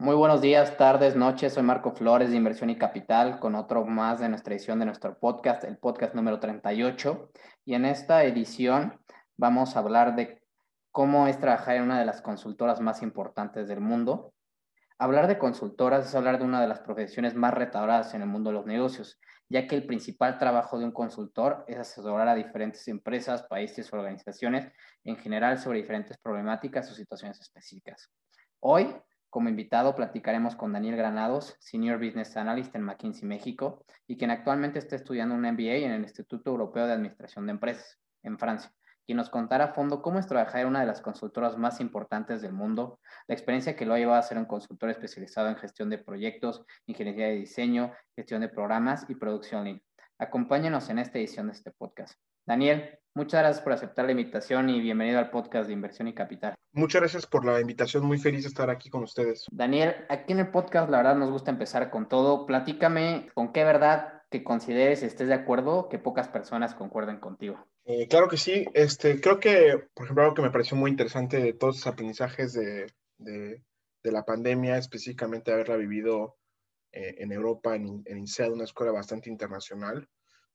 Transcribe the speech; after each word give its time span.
Muy 0.00 0.14
buenos 0.14 0.40
días, 0.40 0.76
tardes, 0.76 1.16
noches. 1.16 1.54
Soy 1.54 1.64
Marco 1.64 1.90
Flores 1.90 2.30
de 2.30 2.36
Inversión 2.36 2.70
y 2.70 2.78
Capital 2.78 3.40
con 3.40 3.56
otro 3.56 3.84
más 3.84 4.20
de 4.20 4.28
nuestra 4.28 4.54
edición 4.54 4.78
de 4.78 4.84
nuestro 4.84 5.18
podcast, 5.18 5.64
el 5.64 5.76
podcast 5.76 6.14
número 6.14 6.38
38. 6.38 7.32
Y 7.64 7.74
en 7.74 7.84
esta 7.84 8.22
edición 8.22 8.96
vamos 9.36 9.74
a 9.74 9.80
hablar 9.80 10.14
de 10.14 10.40
cómo 10.92 11.26
es 11.26 11.40
trabajar 11.40 11.74
en 11.74 11.82
una 11.82 11.98
de 11.98 12.04
las 12.04 12.22
consultoras 12.22 12.80
más 12.80 13.02
importantes 13.02 13.66
del 13.66 13.80
mundo. 13.80 14.32
Hablar 14.98 15.26
de 15.26 15.36
consultoras 15.36 16.06
es 16.06 16.14
hablar 16.14 16.38
de 16.38 16.44
una 16.44 16.60
de 16.60 16.68
las 16.68 16.78
profesiones 16.78 17.34
más 17.34 17.52
retadoras 17.52 18.14
en 18.14 18.22
el 18.22 18.28
mundo 18.28 18.50
de 18.50 18.54
los 18.54 18.66
negocios, 18.66 19.18
ya 19.48 19.66
que 19.66 19.74
el 19.74 19.84
principal 19.84 20.38
trabajo 20.38 20.78
de 20.78 20.84
un 20.84 20.92
consultor 20.92 21.64
es 21.66 21.76
asesorar 21.76 22.28
a 22.28 22.36
diferentes 22.36 22.86
empresas, 22.86 23.42
países 23.42 23.92
o 23.92 23.96
organizaciones 23.96 24.72
en 25.02 25.16
general 25.16 25.58
sobre 25.58 25.80
diferentes 25.80 26.16
problemáticas 26.18 26.88
o 26.88 26.94
situaciones 26.94 27.40
específicas. 27.40 28.08
Hoy 28.60 28.94
como 29.30 29.48
invitado 29.48 29.94
platicaremos 29.94 30.56
con 30.56 30.72
Daniel 30.72 30.96
Granados, 30.96 31.56
Senior 31.60 31.98
Business 31.98 32.36
Analyst 32.36 32.74
en 32.74 32.82
McKinsey 32.82 33.28
México 33.28 33.84
y 34.06 34.16
quien 34.16 34.30
actualmente 34.30 34.78
está 34.78 34.96
estudiando 34.96 35.34
un 35.34 35.42
MBA 35.42 35.76
en 35.76 35.92
el 35.92 36.02
Instituto 36.02 36.50
Europeo 36.50 36.86
de 36.86 36.94
Administración 36.94 37.46
de 37.46 37.52
Empresas, 37.52 37.98
en 38.22 38.38
Francia, 38.38 38.72
quien 39.04 39.16
nos 39.16 39.30
contará 39.30 39.64
a 39.64 39.72
fondo 39.74 40.02
cómo 40.02 40.18
es 40.18 40.26
trabajar 40.26 40.62
en 40.62 40.68
una 40.68 40.80
de 40.80 40.86
las 40.86 41.00
consultoras 41.00 41.56
más 41.56 41.80
importantes 41.80 42.42
del 42.42 42.52
mundo, 42.52 43.00
la 43.26 43.34
experiencia 43.34 43.74
que 43.74 43.86
lo 43.86 43.94
ha 43.94 43.98
llevado 43.98 44.18
a 44.18 44.22
ser 44.22 44.38
un 44.38 44.44
consultor 44.44 44.90
especializado 44.90 45.48
en 45.48 45.56
gestión 45.56 45.88
de 45.88 45.98
proyectos, 45.98 46.64
ingeniería 46.86 47.28
de 47.28 47.36
diseño, 47.36 47.92
gestión 48.14 48.40
de 48.42 48.48
programas 48.48 49.06
y 49.08 49.14
producción 49.14 49.64
lean. 49.64 49.82
Acompáñenos 50.18 50.90
en 50.90 50.98
esta 50.98 51.18
edición 51.18 51.46
de 51.46 51.52
este 51.52 51.70
podcast. 51.70 52.18
Daniel, 52.48 52.98
muchas 53.14 53.42
gracias 53.42 53.62
por 53.62 53.74
aceptar 53.74 54.06
la 54.06 54.12
invitación 54.12 54.70
y 54.70 54.80
bienvenido 54.80 55.18
al 55.18 55.28
podcast 55.28 55.66
de 55.66 55.74
Inversión 55.74 56.08
y 56.08 56.14
Capital. 56.14 56.54
Muchas 56.72 57.02
gracias 57.02 57.26
por 57.26 57.44
la 57.44 57.60
invitación, 57.60 58.06
muy 58.06 58.16
feliz 58.16 58.44
de 58.44 58.48
estar 58.48 58.70
aquí 58.70 58.88
con 58.88 59.02
ustedes. 59.02 59.44
Daniel, 59.50 59.94
aquí 60.08 60.32
en 60.32 60.38
el 60.38 60.50
podcast 60.50 60.88
la 60.88 60.96
verdad 60.96 61.16
nos 61.16 61.30
gusta 61.30 61.50
empezar 61.50 61.90
con 61.90 62.08
todo. 62.08 62.46
Platícame 62.46 63.28
con 63.34 63.52
qué 63.52 63.64
verdad 63.64 64.22
que 64.30 64.42
consideres, 64.44 65.02
estés 65.02 65.28
de 65.28 65.34
acuerdo, 65.34 65.90
que 65.90 65.98
pocas 65.98 66.28
personas 66.28 66.74
concuerden 66.74 67.20
contigo. 67.20 67.62
Eh, 67.84 68.08
claro 68.08 68.28
que 68.28 68.38
sí, 68.38 68.64
este, 68.72 69.20
creo 69.20 69.38
que, 69.38 69.86
por 69.92 70.06
ejemplo, 70.06 70.22
algo 70.22 70.34
que 70.34 70.42
me 70.42 70.50
pareció 70.50 70.74
muy 70.74 70.90
interesante 70.90 71.42
de 71.42 71.52
todos 71.52 71.76
los 71.76 71.86
aprendizajes 71.86 72.54
de, 72.54 72.90
de, 73.18 73.62
la 74.04 74.24
pandemia, 74.24 74.78
específicamente 74.78 75.52
haberla 75.52 75.76
vivido 75.76 76.38
eh, 76.92 77.16
en 77.18 77.30
Europa, 77.30 77.76
en, 77.76 78.02
en 78.06 78.16
INSEAD, 78.16 78.52
una 78.52 78.64
escuela 78.64 78.90
bastante 78.90 79.28
internacional, 79.28 80.08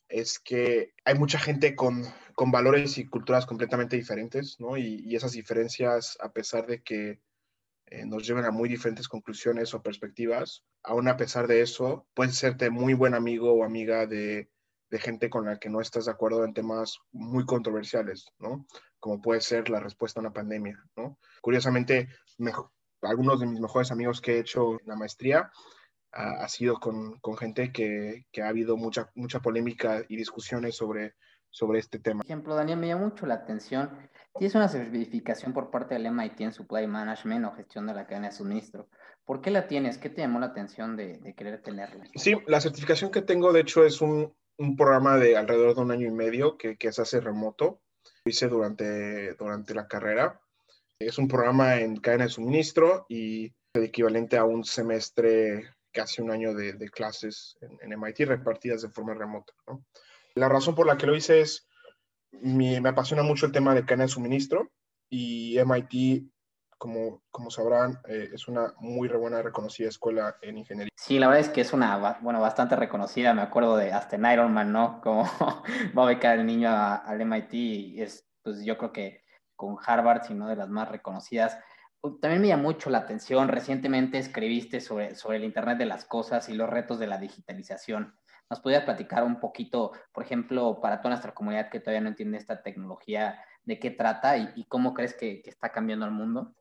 es 0.09 0.39
que 0.39 0.93
hay 1.05 1.15
mucha 1.15 1.39
gente 1.39 1.75
con, 1.75 2.03
con 2.35 2.51
valores 2.51 2.97
y 2.97 3.07
culturas 3.07 3.45
completamente 3.45 3.95
diferentes, 3.95 4.59
¿no? 4.59 4.77
Y, 4.77 5.15
esas 5.15 5.33
diferencias, 5.33 6.17
a 6.21 6.31
pesar 6.31 6.67
de 6.67 6.81
que 6.81 7.21
eh, 7.87 8.05
nos 8.05 8.25
lleven 8.25 8.45
a 8.45 8.51
muy 8.51 8.69
diferentes 8.69 9.07
conclusiones 9.07 9.73
o 9.73 9.81
perspectivas, 9.81 10.63
aún 10.83 11.07
a 11.07 11.17
pesar 11.17 11.47
de 11.47 11.61
eso, 11.61 12.07
puedes 12.13 12.35
serte 12.35 12.69
muy 12.69 12.93
buen 12.93 13.13
amigo 13.13 13.53
o 13.53 13.63
amiga 13.63 14.05
de, 14.07 14.49
de 14.89 14.99
gente 14.99 15.29
con 15.29 15.45
la 15.45 15.57
que 15.57 15.69
no 15.69 15.81
estás 15.81 16.05
de 16.05 16.11
acuerdo 16.11 16.45
en 16.45 16.53
temas 16.53 16.99
muy 17.11 17.45
controversiales, 17.45 18.27
¿no? 18.39 18.65
Como 18.99 19.21
puede 19.21 19.41
ser 19.41 19.69
la 19.69 19.79
respuesta 19.79 20.19
a 20.19 20.21
una 20.21 20.33
pandemia, 20.33 20.83
¿no? 20.95 21.17
Curiosamente, 21.41 22.09
algunos 23.01 23.39
de 23.39 23.47
mis 23.47 23.59
mejores 23.59 23.91
amigos 23.91 24.21
que 24.21 24.35
he 24.35 24.39
hecho 24.39 24.73
en 24.73 24.87
la 24.87 24.95
maestría 24.95 25.51
ha, 26.13 26.47
sido 26.47 26.79
con, 26.79 27.19
con 27.19 27.37
gente 27.37 27.71
que, 27.71 28.25
que, 28.31 28.41
ha 28.41 28.47
habido 28.47 28.77
mucha, 28.77 29.09
mucha 29.15 29.39
polémica 29.39 30.03
y 30.07 30.15
discusiones 30.15 30.75
sobre, 30.75 31.15
sobre 31.49 31.79
este 31.79 31.99
tema. 31.99 32.19
Por 32.19 32.27
ejemplo, 32.27 32.55
Daniel, 32.55 32.79
me 32.79 32.87
llama 32.87 33.05
mucho 33.05 33.25
la 33.25 33.35
atención. 33.35 33.89
Tienes 34.37 34.55
una 34.55 34.67
certificación 34.67 35.53
por 35.53 35.71
parte 35.71 35.95
del 35.95 36.11
MIT 36.11 36.41
en 36.41 36.53
Supply 36.53 36.87
Management 36.87 37.45
o 37.45 37.55
gestión 37.55 37.87
de 37.87 37.93
la 37.93 38.05
cadena 38.05 38.27
de 38.27 38.33
suministro. 38.33 38.87
¿Por 39.25 39.41
qué 39.41 39.51
la 39.51 39.67
tienes? 39.67 39.97
¿Qué 39.97 40.09
te 40.09 40.21
llamó 40.21 40.39
la 40.39 40.47
atención 40.47 40.95
de, 40.95 41.17
de 41.19 41.33
querer 41.33 41.61
tenerla? 41.61 42.05
Sí, 42.15 42.35
la 42.47 42.61
certificación 42.61 43.11
que 43.11 43.21
tengo, 43.21 43.53
de 43.53 43.61
hecho, 43.61 43.85
es 43.85 44.01
un, 44.01 44.33
un 44.57 44.75
programa 44.75 45.17
de 45.17 45.37
alrededor 45.37 45.75
de 45.75 45.81
un 45.81 45.91
año 45.91 46.07
y 46.07 46.11
medio 46.11 46.57
que, 46.57 46.77
que 46.77 46.91
se 46.91 47.01
hace 47.01 47.21
remoto. 47.21 47.81
Lo 48.25 48.29
hice 48.29 48.47
durante, 48.47 49.33
durante 49.35 49.73
la 49.73 49.87
carrera. 49.87 50.39
Es 50.99 51.17
un 51.17 51.27
programa 51.27 51.79
en 51.79 51.97
cadena 51.97 52.25
de 52.25 52.29
suministro 52.29 53.05
y 53.09 53.53
el 53.73 53.83
equivalente 53.83 54.37
a 54.37 54.45
un 54.45 54.63
semestre 54.63 55.73
casi 55.93 56.21
un 56.21 56.31
año 56.31 56.53
de, 56.53 56.89
clases 56.89 57.57
en, 57.61 57.97
MIT 57.97 58.21
repartidas 58.27 58.81
de 58.81 58.89
forma 58.89 59.13
remota. 59.13 59.53
La 60.35 60.49
razón 60.49 60.75
por 60.75 60.87
la 60.87 60.97
que 60.97 61.05
lo 61.05 61.15
hice 61.15 61.41
es, 61.41 61.67
me 62.31 62.77
apasiona 62.77 63.23
mucho 63.23 63.45
el 63.45 63.51
tema 63.51 63.75
de 63.75 63.85
cadena 63.85 64.03
de 64.03 64.09
suministro 64.09 64.71
y 65.09 65.57
MIT, 65.63 66.29
como, 66.77 67.21
como 67.31 67.49
sabrán, 67.49 67.99
eh, 68.07 68.29
es 68.33 68.47
una 68.47 68.73
muy 68.79 69.07
buena 69.07 69.41
reconocida 69.41 69.87
escuela 69.87 70.35
en 70.41 70.57
ingeniería. 70.57 70.91
Sí, 70.97 71.19
la 71.19 71.27
verdad 71.27 71.41
es 71.41 71.49
que 71.49 71.61
es 71.61 71.71
una, 71.71 72.17
bueno, 72.21 72.41
bastante 72.41 72.75
reconocida. 72.75 73.33
Me 73.33 73.41
acuerdo 73.41 73.77
de 73.77 73.93
hasta 73.93 74.15
en 74.15 74.25
Ironman, 74.25 74.73
¿no? 74.73 74.99
Como 75.01 75.23
va 75.97 76.03
a 76.03 76.07
becar 76.07 76.39
el 76.39 76.45
niño 76.45 76.69
al 76.69 77.21
MIT 77.21 77.53
y 77.53 78.01
es, 78.01 78.25
pues 78.41 78.65
yo 78.65 78.77
creo 78.77 78.91
que 78.91 79.23
con 79.55 79.77
Harvard, 79.85 80.23
sino 80.23 80.47
de 80.47 80.55
las 80.55 80.67
más 80.67 80.89
reconocidas 80.89 81.57
también 82.19 82.41
me 82.41 82.47
llamó 82.49 82.63
mucho 82.63 82.89
la 82.89 82.99
atención, 82.99 83.47
recientemente 83.47 84.17
escribiste 84.17 84.81
sobre, 84.81 85.15
sobre 85.15 85.37
el 85.37 85.45
Internet 85.45 85.77
de 85.77 85.85
las 85.85 86.05
Cosas 86.05 86.49
y 86.49 86.53
los 86.53 86.69
retos 86.69 86.99
de 86.99 87.07
la 87.07 87.17
digitalización. 87.17 88.13
¿Nos 88.49 88.59
podrías 88.59 88.83
platicar 88.83 89.23
un 89.23 89.39
poquito, 89.39 89.93
por 90.11 90.23
ejemplo, 90.23 90.79
para 90.81 90.99
toda 90.99 91.11
nuestra 91.11 91.33
comunidad 91.33 91.69
que 91.69 91.79
todavía 91.79 92.01
no 92.01 92.09
entiende 92.09 92.37
esta 92.37 92.61
tecnología, 92.61 93.39
de 93.63 93.79
qué 93.79 93.91
trata 93.91 94.37
y, 94.37 94.65
cómo 94.65 94.93
crees 94.93 95.13
que, 95.13 95.41
está 95.45 95.71
cambiando 95.71 96.05
el 96.05 96.11
mundo? 96.11 96.53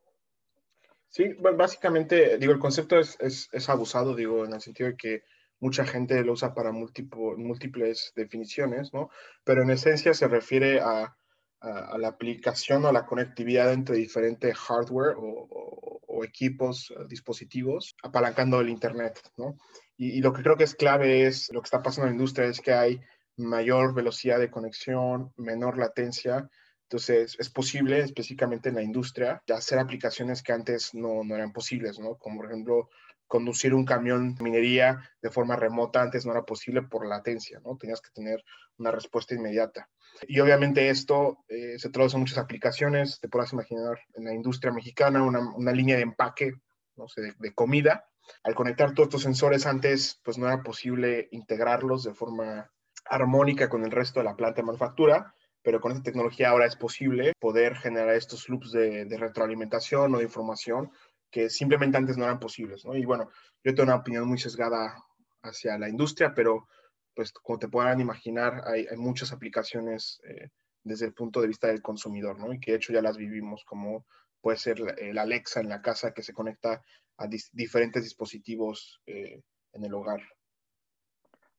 Sí, 1.09 1.35
básicamente, 1.57 2.39
digo, 2.39 2.53
el 2.53 2.61
concepto 2.61 2.99
es, 2.99 3.19
es, 3.21 3.69
abusado, 3.69 4.15
digo, 4.15 4.45
en 4.45 4.55
el 4.55 4.61
sentido 4.61 4.91
de 4.91 4.97
que 4.97 5.25
mucha 5.59 5.85
gente 5.85 6.23
lo 6.25 6.33
usa 6.33 6.55
para 6.55 6.73
múltiples 6.73 8.13
definiciones, 8.15 8.95
¿no? 8.95 9.11
Pero 9.45 9.63
en 9.63 9.71
esencia 9.71 10.15
se 10.15 10.29
refiere 10.29 10.81
a 10.81 11.17
a, 11.63 11.97
la 11.99 12.09
aplicación 12.09 12.85
o 12.85 12.89
a 12.89 12.93
la 12.93 13.07
conectividad 13.07 13.73
entre 13.73 13.97
diferentes 13.97 14.57
hardware 14.57 15.15
o, 15.17 16.25
equipos, 16.25 16.93
eh, 16.93 17.05
dispositivos, 17.09 17.97
apalancando 18.03 18.61
el 18.61 18.69
Internet, 18.69 19.19
¿no? 19.37 19.57
Y, 19.97 20.21
lo 20.21 20.33
que 20.33 20.43
creo 20.43 20.57
que 20.57 20.65
es 20.65 20.75
clave 20.75 21.27
es 21.27 21.51
lo 21.53 21.61
que 21.61 21.67
está 21.67 21.83
pasando 21.83 22.07
en 22.07 22.13
la 22.13 22.17
industria, 22.17 22.47
es 22.47 22.61
que 22.61 22.73
hay 22.73 23.01
mayor 23.37 23.93
velocidad 23.93 24.39
de 24.39 24.51
conexión, 24.51 25.33
menor 25.37 25.79
latencia, 25.79 26.49
entonces, 26.85 27.37
es 27.39 27.49
posible, 27.49 28.01
específicamente 28.01 28.69
en 28.69 28.75
la 28.75 28.83
industria, 28.83 29.43
hacer 29.49 29.79
aplicaciones 29.79 30.43
que 30.43 30.53
antes 30.53 30.93
no, 30.93 31.25
no, 31.25 31.35
eran 31.35 31.51
posibles, 31.51 31.99
¿no? 31.99 32.17
Como 32.17 32.37
por 32.37 32.47
ejemplo, 32.47 32.91
conducir 33.33 33.73
un 33.73 33.87
camión 33.87 34.35
de 34.35 34.45
minería 34.45 35.09
de 35.23 35.31
forma 35.31 35.57
remota 35.57 36.03
antes 36.03 36.27
no 36.27 36.33
era 36.33 36.43
posible 36.43 36.83
por 36.83 37.07
latencia, 37.07 37.63
¿no? 37.65 37.79
Tenías 37.79 38.03
que 38.03 38.11
tener 38.13 38.45
una 38.77 38.91
respuesta 38.91 39.35
inmediata. 39.35 39.89
Y 40.29 40.39
obviamente 40.41 40.91
esto 40.91 41.39
eh, 41.49 41.79
se 41.79 41.89
traduce 41.89 42.17
en 42.17 42.21
muchas 42.21 42.37
aplicaciones, 42.37 43.21
te 43.21 43.31
podrás 43.31 43.55
imaginar 43.55 43.99
en 44.17 44.25
la 44.25 44.35
industria 44.35 44.71
mexicana 44.71 45.23
una, 45.23 45.73
línea 45.73 45.97
de 45.97 46.03
empaque, 46.03 46.53
no 46.95 47.09
sé, 47.09 47.33
de, 47.39 47.55
comida. 47.55 48.05
Al 48.43 48.55
conectar 48.55 48.93
todos 48.93 49.07
estos 49.07 49.23
sensores 49.23 49.65
antes, 49.65 50.21
pues 50.23 50.37
no 50.37 50.47
era 50.47 50.63
posible 50.63 51.29
integrarlos 51.31 52.05
de 52.05 52.13
forma 52.13 52.71
armónica 53.07 53.71
con 53.71 53.83
el 53.83 53.93
resto 53.93 54.21
de 54.21 54.25
la 54.25 54.37
planta 54.37 54.61
de 54.61 54.67
manufactura, 54.67 55.35
pero 55.63 55.81
con 55.81 55.93
esta 55.93 56.05
tecnología 56.05 56.51
ahora 56.51 56.67
es 56.67 56.77
posible 56.77 57.33
poder 57.41 57.77
generar 57.77 58.15
estos 58.15 58.51
loops 58.51 58.73
de, 58.73 59.07
de 59.07 59.17
retroalimentación 59.17 60.15
o 60.15 60.19
de 60.19 60.25
información 60.25 60.91
que 61.33 61.51
simplemente 61.51 61.97
antes 61.97 62.17
no 62.17 62.25
eran 62.25 62.39
posibles, 62.39 62.85
¿no? 62.85 62.95
Y 62.95 63.05
bueno, 63.05 63.31
yo 63.65 63.75
tengo 63.75 63.85
una 63.85 63.97
opinión 63.97 64.29
muy 64.29 64.39
sesgada 64.39 64.95
hacia 65.43 65.79
la 65.79 65.89
industria, 65.89 66.35
pero 66.35 66.69
pues 67.15 67.33
como 67.33 67.59
te 67.59 67.69
podrán 67.69 68.01
imaginar, 68.01 68.63
hay, 68.67 68.87
hay 68.87 68.97
muchas 68.99 69.33
aplicaciones 69.33 70.21
eh, 70.29 70.51
desde 70.85 71.07
el 71.07 71.15
punto 71.15 71.41
de 71.41 71.49
vista 71.49 71.69
del 71.69 71.83
consumidor, 71.83 72.39
¿no? 72.39 72.53
Y 72.53 72.61
que 72.61 72.73
de 72.73 72.77
hecho 72.77 72.93
ya 72.93 73.03
las 73.03 73.17
vivimos, 73.17 73.65
como 73.65 74.07
puede 74.41 74.59
ser 74.59 74.77
el 74.99 75.19
Alexa 75.19 75.61
en 75.61 75.69
la 75.69 75.81
casa 75.81 76.13
que 76.13 76.23
se 76.23 76.35
conecta 76.35 76.83
a 77.17 77.27
diferentes 77.53 78.03
dispositivos 78.03 79.01
eh, 79.07 79.43
en 79.73 79.85
el 79.85 79.95
hogar. 79.95 80.21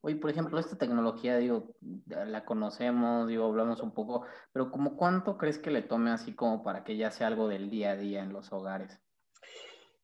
Oye, 0.02 0.18
por 0.18 0.30
ejemplo, 0.30 0.60
esta 0.60 0.78
tecnología, 0.78 1.38
digo, 1.38 1.76
la 2.08 2.44
conocemos, 2.44 3.28
digo, 3.28 3.46
hablamos 3.46 3.82
un 3.82 3.94
poco, 3.94 4.26
pero 4.52 4.70
¿como 4.70 4.98
cuánto 4.98 5.38
crees 5.38 5.58
que 5.58 5.72
le 5.72 5.82
tome 5.82 6.12
así 6.12 6.36
como 6.36 6.62
para 6.62 6.84
que 6.84 6.98
ya 6.98 7.10
sea 7.10 7.28
algo 7.28 7.48
del 7.48 7.70
día 7.70 7.92
a 7.92 7.96
día 7.96 8.22
en 8.22 8.34
los 8.34 8.52
hogares? 8.52 9.03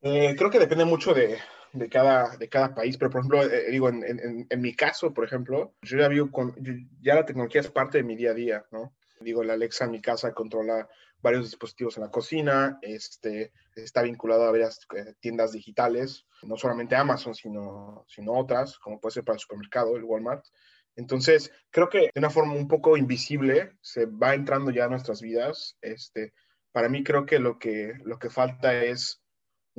Eh, 0.01 0.35
creo 0.37 0.49
que 0.49 0.59
depende 0.59 0.85
mucho 0.85 1.13
de, 1.13 1.37
de, 1.73 1.89
cada, 1.89 2.37
de 2.37 2.47
cada 2.47 2.73
país, 2.73 2.97
pero 2.97 3.11
por 3.11 3.19
ejemplo, 3.19 3.43
eh, 3.43 3.69
digo, 3.69 3.89
en, 3.89 4.03
en, 4.03 4.47
en, 4.49 4.61
mi 4.61 4.73
caso, 4.73 5.13
por 5.13 5.25
ejemplo, 5.25 5.75
yo 5.81 5.97
ya 5.97 6.07
vivo 6.07 6.31
con, 6.31 6.55
ya 7.01 7.15
la 7.15 7.25
tecnología 7.25 7.61
es 7.61 7.69
parte 7.69 7.97
de 7.97 8.03
mi 8.03 8.15
día 8.15 8.31
a 8.31 8.35
día, 8.35 8.65
¿no? 8.71 8.93
Digo, 9.19 9.43
la 9.43 9.53
Alexa 9.53 9.85
en 9.85 9.91
mi 9.91 10.01
casa 10.01 10.33
controla 10.33 10.87
varios 11.21 11.45
dispositivos 11.45 11.97
en 11.97 12.03
la 12.03 12.11
cocina, 12.11 12.79
este, 12.81 13.51
está 13.75 14.01
vinculado 14.01 14.43
a 14.43 14.51
varias 14.51 14.79
eh, 14.95 15.15
tiendas 15.19 15.51
digitales, 15.51 16.25
no 16.43 16.55
solamente 16.55 16.95
Amazon, 16.95 17.35
sino, 17.35 18.05
sino 18.07 18.33
otras, 18.33 18.77
como 18.79 18.99
puede 18.99 19.15
ser 19.15 19.23
para 19.25 19.35
el 19.35 19.41
supermercado, 19.41 19.97
el 19.97 20.05
Walmart. 20.05 20.45
Entonces, 20.95 21.51
creo 21.69 21.89
que 21.89 22.09
de 22.13 22.19
una 22.19 22.29
forma 22.29 22.53
un 22.53 22.67
poco 22.67 22.97
invisible 22.97 23.73
se 23.81 24.05
va 24.05 24.33
entrando 24.33 24.71
ya 24.71 24.85
a 24.85 24.89
nuestras 24.89 25.21
vidas. 25.21 25.77
Este, 25.81 26.33
para 26.71 26.89
mí 26.89 27.03
creo 27.03 27.25
que 27.25 27.39
lo 27.39 27.59
que, 27.59 27.93
lo 28.03 28.19
que 28.19 28.29
falta 28.29 28.83
es 28.83 29.21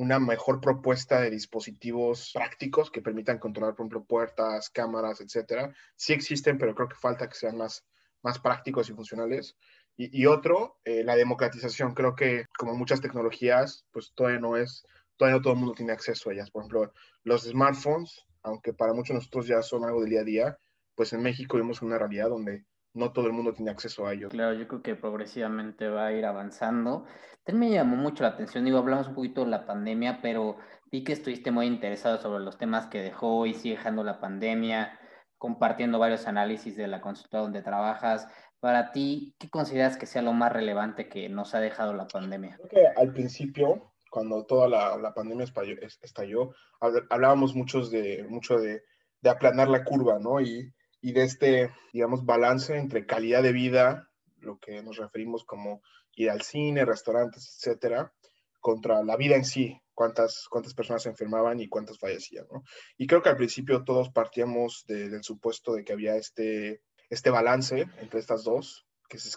una 0.00 0.18
mejor 0.18 0.62
propuesta 0.62 1.20
de 1.20 1.28
dispositivos 1.28 2.30
prácticos 2.32 2.90
que 2.90 3.02
permitan 3.02 3.38
controlar, 3.38 3.74
por 3.74 3.84
ejemplo, 3.84 4.04
puertas, 4.04 4.70
cámaras, 4.70 5.20
etcétera. 5.20 5.74
Sí 5.94 6.14
existen, 6.14 6.56
pero 6.56 6.74
creo 6.74 6.88
que 6.88 6.96
falta 6.96 7.28
que 7.28 7.34
sean 7.34 7.58
más, 7.58 7.84
más 8.22 8.38
prácticos 8.38 8.88
y 8.88 8.94
funcionales. 8.94 9.58
Y, 9.98 10.24
otro, 10.24 10.78
eh, 10.84 11.04
la 11.04 11.16
democratización. 11.16 11.92
Creo 11.92 12.14
que 12.14 12.46
como 12.56 12.74
muchas 12.74 13.02
tecnologías, 13.02 13.84
pues 13.90 14.14
todavía 14.14 14.40
no 14.40 14.56
es, 14.56 14.86
todavía 15.18 15.36
no 15.36 15.42
todo 15.42 15.52
el 15.52 15.58
mundo 15.58 15.74
tiene 15.74 15.92
acceso 15.92 16.30
a 16.30 16.32
ellas. 16.32 16.50
Por 16.50 16.62
ejemplo, 16.62 16.94
los 17.22 17.42
smartphones, 17.42 18.24
aunque 18.42 18.72
para 18.72 18.94
muchos 18.94 19.08
de 19.08 19.14
nosotros 19.16 19.46
ya 19.48 19.60
son 19.60 19.84
algo 19.84 20.00
del 20.00 20.08
día 20.08 20.20
a 20.22 20.24
día, 20.24 20.58
pues 20.94 21.12
en 21.12 21.20
México 21.20 21.58
vivimos 21.58 21.82
una 21.82 21.98
realidad 21.98 22.30
donde 22.30 22.64
no 22.94 23.12
todo 23.12 23.26
el 23.26 23.32
mundo 23.32 23.52
tiene 23.52 23.70
acceso 23.70 24.06
a 24.06 24.12
ellos. 24.12 24.30
Claro, 24.30 24.54
yo 24.54 24.66
creo 24.66 24.82
que 24.82 24.96
progresivamente 24.96 25.88
va 25.88 26.06
a 26.06 26.12
ir 26.12 26.24
avanzando. 26.24 27.04
También 27.44 27.70
me 27.70 27.76
llamó 27.76 27.96
mucho 27.96 28.22
la 28.22 28.30
atención, 28.30 28.64
digo, 28.64 28.78
hablamos 28.78 29.08
un 29.08 29.14
poquito 29.14 29.44
de 29.44 29.50
la 29.50 29.66
pandemia, 29.66 30.20
pero 30.20 30.56
vi 30.90 31.04
que 31.04 31.12
estuviste 31.12 31.50
muy 31.50 31.66
interesado 31.66 32.18
sobre 32.18 32.44
los 32.44 32.58
temas 32.58 32.86
que 32.86 33.00
dejó 33.00 33.46
y 33.46 33.54
sigue 33.54 33.76
dejando 33.76 34.04
la 34.04 34.20
pandemia, 34.20 34.98
compartiendo 35.38 35.98
varios 35.98 36.26
análisis 36.26 36.76
de 36.76 36.88
la 36.88 37.00
consulta 37.00 37.38
donde 37.38 37.62
trabajas. 37.62 38.28
Para 38.58 38.92
ti, 38.92 39.34
¿qué 39.38 39.48
consideras 39.48 39.96
que 39.96 40.06
sea 40.06 40.20
lo 40.20 40.32
más 40.32 40.52
relevante 40.52 41.08
que 41.08 41.28
nos 41.28 41.54
ha 41.54 41.60
dejado 41.60 41.94
la 41.94 42.06
pandemia? 42.06 42.56
Creo 42.56 42.68
que 42.68 43.00
al 43.00 43.12
principio, 43.12 43.94
cuando 44.10 44.44
toda 44.44 44.68
la, 44.68 44.98
la 44.98 45.14
pandemia 45.14 45.46
estalló, 46.02 46.52
hablábamos 47.08 47.54
muchos 47.54 47.90
de, 47.90 48.26
mucho 48.28 48.58
de, 48.58 48.82
de 49.22 49.30
aplanar 49.30 49.68
la 49.68 49.84
curva, 49.84 50.18
¿no? 50.18 50.40
Y 50.40 50.70
y 51.00 51.12
de 51.12 51.24
este, 51.24 51.70
digamos, 51.92 52.24
balance 52.24 52.76
entre 52.76 53.06
calidad 53.06 53.42
de 53.42 53.52
vida, 53.52 54.10
lo 54.38 54.58
que 54.58 54.82
nos 54.82 54.96
referimos 54.96 55.44
como 55.44 55.82
ir 56.14 56.30
al 56.30 56.42
cine, 56.42 56.84
restaurantes, 56.84 57.56
etcétera, 57.56 58.12
contra 58.60 59.02
la 59.02 59.16
vida 59.16 59.36
en 59.36 59.44
sí, 59.44 59.80
cuántas, 59.94 60.46
cuántas 60.50 60.74
personas 60.74 61.06
enfermaban 61.06 61.60
y 61.60 61.68
cuántas 61.68 61.98
fallecían, 61.98 62.46
¿no? 62.52 62.62
Y 62.96 63.06
creo 63.06 63.22
que 63.22 63.30
al 63.30 63.36
principio 63.36 63.84
todos 63.84 64.10
partíamos 64.10 64.84
del 64.86 65.22
supuesto 65.22 65.74
de 65.74 65.84
que 65.84 65.92
había 65.92 66.16
este, 66.16 66.82
este 67.08 67.30
balance 67.30 67.86
entre 67.98 68.20
estas 68.20 68.44
dos, 68.44 68.86
que 69.08 69.18
se 69.18 69.30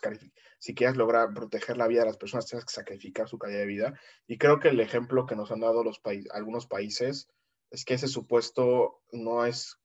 si 0.59 0.75
quieres 0.75 0.95
lograr 0.95 1.33
proteger 1.33 1.77
la 1.77 1.87
vida 1.87 2.01
de 2.01 2.07
las 2.07 2.17
personas, 2.17 2.45
tienes 2.45 2.63
que 2.63 2.73
sacrificar 2.73 3.27
su 3.27 3.39
calidad 3.39 3.59
de 3.59 3.65
vida. 3.65 3.99
Y 4.27 4.37
creo 4.37 4.59
que 4.59 4.69
el 4.69 4.79
ejemplo 4.79 5.25
que 5.25 5.35
nos 5.35 5.51
han 5.51 5.61
dado 5.61 5.83
los 5.83 5.99
algunos 6.31 6.67
países 6.67 7.27
es 7.71 7.83
que 7.83 7.95
ese 7.95 8.07
supuesto 8.07 9.01
no 9.11 9.45
es 9.45 9.79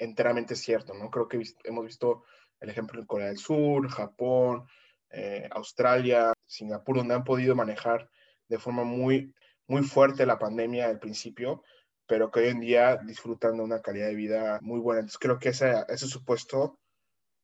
enteramente 0.00 0.56
cierto, 0.56 0.94
¿no? 0.94 1.10
Creo 1.10 1.28
que 1.28 1.40
hemos 1.64 1.84
visto 1.84 2.24
el 2.58 2.70
ejemplo 2.70 2.98
en 2.98 3.06
Corea 3.06 3.28
del 3.28 3.38
Sur, 3.38 3.88
Japón, 3.88 4.66
eh, 5.10 5.48
Australia, 5.52 6.32
Singapur, 6.46 6.96
donde 6.96 7.14
han 7.14 7.24
podido 7.24 7.54
manejar 7.54 8.10
de 8.48 8.58
forma 8.58 8.82
muy, 8.82 9.34
muy 9.66 9.82
fuerte 9.82 10.26
la 10.26 10.38
pandemia 10.38 10.88
al 10.88 10.98
principio, 10.98 11.62
pero 12.06 12.30
que 12.30 12.40
hoy 12.40 12.48
en 12.48 12.60
día 12.60 12.96
disfrutan 12.96 13.58
de 13.58 13.62
una 13.62 13.82
calidad 13.82 14.06
de 14.06 14.14
vida 14.14 14.58
muy 14.62 14.80
buena. 14.80 15.00
Entonces 15.00 15.18
creo 15.18 15.38
que 15.38 15.50
ese, 15.50 15.84
supuesto, 15.98 16.78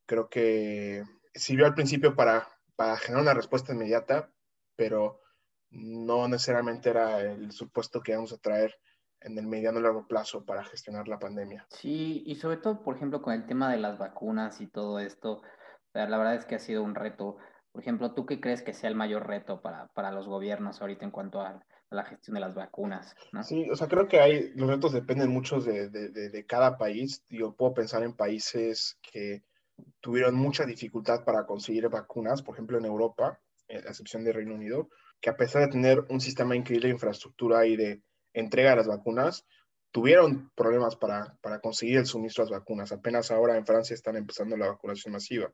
creo 0.07 0.29
que 0.29 1.05
sirvió 1.35 1.67
al 1.67 1.75
principio 1.75 2.17
para, 2.17 2.49
para 2.75 2.97
generar 2.97 3.23
una 3.23 3.35
respuesta 3.35 3.75
inmediata, 3.75 4.33
pero 4.77 5.21
no 5.71 6.27
necesariamente 6.27 6.89
era 6.89 7.21
el 7.21 7.53
supuesto 7.53 8.01
que 8.01 8.15
vamos 8.15 8.33
a 8.33 8.39
traer 8.39 8.79
en 9.21 9.39
el 9.39 9.47
mediano 9.47 9.81
y 9.81 9.83
largo 9.83 10.07
plazo 10.07 10.45
para 10.45 10.65
gestionar 10.65 11.09
la 11.09 11.19
pandemia. 11.19 11.67
Sí, 11.71 12.23
y 12.27 12.37
sobre 12.37 12.59
todo, 12.59 12.83
por 12.83 12.97
ejemplo, 12.97 13.23
con 13.23 13.35
el 13.35 13.47
tema 13.47 13.71
de 13.71 13.79
las 13.79 13.99
vacunas 13.99 14.61
y 14.61 14.67
todo 14.67 14.99
esto, 14.99 15.43
la 15.93 16.19
verdad 16.19 16.35
es 16.35 16.45
que 16.45 16.57
ha 16.57 16.61
sido 16.61 16.83
un 16.83 16.95
reto. 16.95 17.37
Por 17.73 17.83
ejemplo, 17.83 18.13
¿tú 18.13 18.27
qué 18.27 18.41
crees 18.41 18.63
que 18.63 18.73
sea 18.73 18.89
el 18.89 18.97
mayor 18.97 19.27
reto 19.27 19.61
para, 19.61 19.89
para 19.89 20.13
los 20.13 20.27
gobiernos 20.27 20.81
ahorita 20.81 21.05
en 21.05 21.11
cuanto 21.11 21.41
a, 21.41 21.63
la 21.91 22.05
gestión 22.05 22.35
de 22.35 22.41
las 22.41 22.55
vacunas? 22.55 23.15
¿no? 23.33 23.43
Sí, 23.43 23.69
o 23.71 23.77
sea, 23.77 23.87
creo 23.87 24.09
que 24.09 24.21
hay, 24.21 24.53
los 24.55 24.69
retos 24.69 24.93
dependen 24.93 25.31
mucho 25.31 25.61
de, 25.61 25.89
de, 25.89 26.11
de, 26.11 26.47
cada 26.47 26.79
país. 26.79 27.25
Yo 27.29 27.55
puedo 27.55 27.75
pensar 27.75 28.03
en 28.03 28.15
países 28.15 28.99
que 29.03 29.45
tuvieron 30.01 30.35
mucha 30.35 30.65
dificultad 30.65 31.25
para 31.25 31.47
conseguir 31.47 31.89
vacunas, 31.89 32.43
por 32.43 32.55
ejemplo, 32.55 32.79
en 32.79 32.87
Europa, 32.87 33.41
a 33.69 33.75
excepción 33.75 34.25
de 34.25 34.33
Reino 34.33 34.55
Unido, 34.55 34.89
que 35.21 35.31
a 35.31 35.37
pesar 35.37 35.63
de 35.63 35.69
tener 35.69 36.05
un 36.09 36.21
sistema 36.21 36.57
increíble 36.57 36.89
de 36.89 36.95
infraestructura 36.95 37.67
y 37.67 37.77
de 37.77 38.03
entrega 38.37 38.71
de 38.71 38.77
las 38.77 38.87
vacunas, 38.87 39.45
tuvieron 39.97 40.51
problemas 40.55 40.95
para, 40.95 41.39
para, 41.41 41.61
conseguir 41.61 41.97
el 41.97 42.07
suministro 42.07 42.45
de 42.45 42.51
las 42.51 42.61
vacunas. 42.61 42.93
Apenas 42.93 43.31
ahora 43.31 43.57
en 43.57 43.65
Francia 43.65 43.95
están 43.95 44.17
empezando 44.17 44.55
la 44.57 44.69
vacunación 44.69 45.13
masiva. 45.13 45.51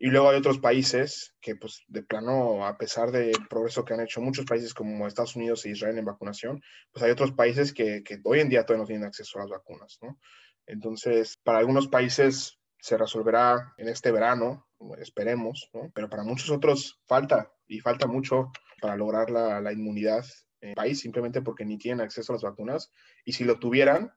Y 0.00 0.08
luego 0.08 0.30
hay 0.30 0.38
otros 0.38 0.58
países 0.58 1.34
que, 1.40 1.54
pues, 1.54 1.84
de 1.86 2.02
plano, 2.02 2.66
a 2.66 2.76
pesar 2.76 3.12
del 3.12 3.36
progreso 3.48 3.84
que 3.84 3.94
han 3.94 4.00
hecho 4.00 4.20
muchos 4.20 4.46
países 4.46 4.74
como 4.74 5.06
Estados 5.06 5.36
Unidos 5.36 5.64
e 5.64 5.70
Israel 5.70 5.96
en 5.96 6.04
vacunación, 6.04 6.60
pues 6.92 7.04
hay 7.04 7.12
otros 7.12 7.32
países 7.32 7.72
que, 7.72 8.02
que 8.02 8.18
hoy 8.24 8.40
en 8.40 8.48
día 8.48 8.66
todavía 8.66 8.82
no 8.82 8.86
tienen 8.88 9.06
acceso 9.06 9.38
a 9.38 9.42
las 9.42 9.50
vacunas, 9.50 9.98
¿no? 10.02 10.18
Entonces, 10.66 11.38
para 11.44 11.58
algunos 11.58 11.86
países 11.86 12.58
se 12.80 12.98
resolverá 12.98 13.74
en 13.76 13.88
este 13.88 14.10
verano, 14.10 14.66
esperemos, 14.98 15.70
¿no? 15.72 15.92
Pero 15.94 16.10
para 16.10 16.24
muchos 16.24 16.50
otros 16.50 17.00
falta 17.06 17.52
y 17.68 17.78
falta 17.78 18.08
mucho 18.08 18.50
para 18.80 18.96
lograr 18.96 19.30
la, 19.30 19.60
la 19.60 19.72
inmunidad 19.72 20.24
país 20.74 21.00
simplemente 21.00 21.42
porque 21.42 21.64
ni 21.64 21.76
tienen 21.76 22.00
acceso 22.00 22.32
a 22.32 22.36
las 22.36 22.42
vacunas. 22.42 22.90
Y 23.24 23.32
si 23.32 23.44
lo 23.44 23.58
tuvieran, 23.58 24.12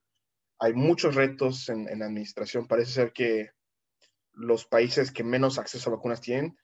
hay 0.59 0.73
muchos 0.73 1.15
retos 1.15 1.67
en, 1.69 1.89
en 1.89 2.01
administración. 2.01 2.67
Parece 2.67 2.91
ser 2.91 3.11
que 3.11 3.51
los 4.33 4.65
países 4.65 5.11
que 5.11 5.23
menos 5.23 5.57
acceso 5.57 5.89
a 5.89 5.95
vacunas 5.95 6.21
tienen, 6.21 6.57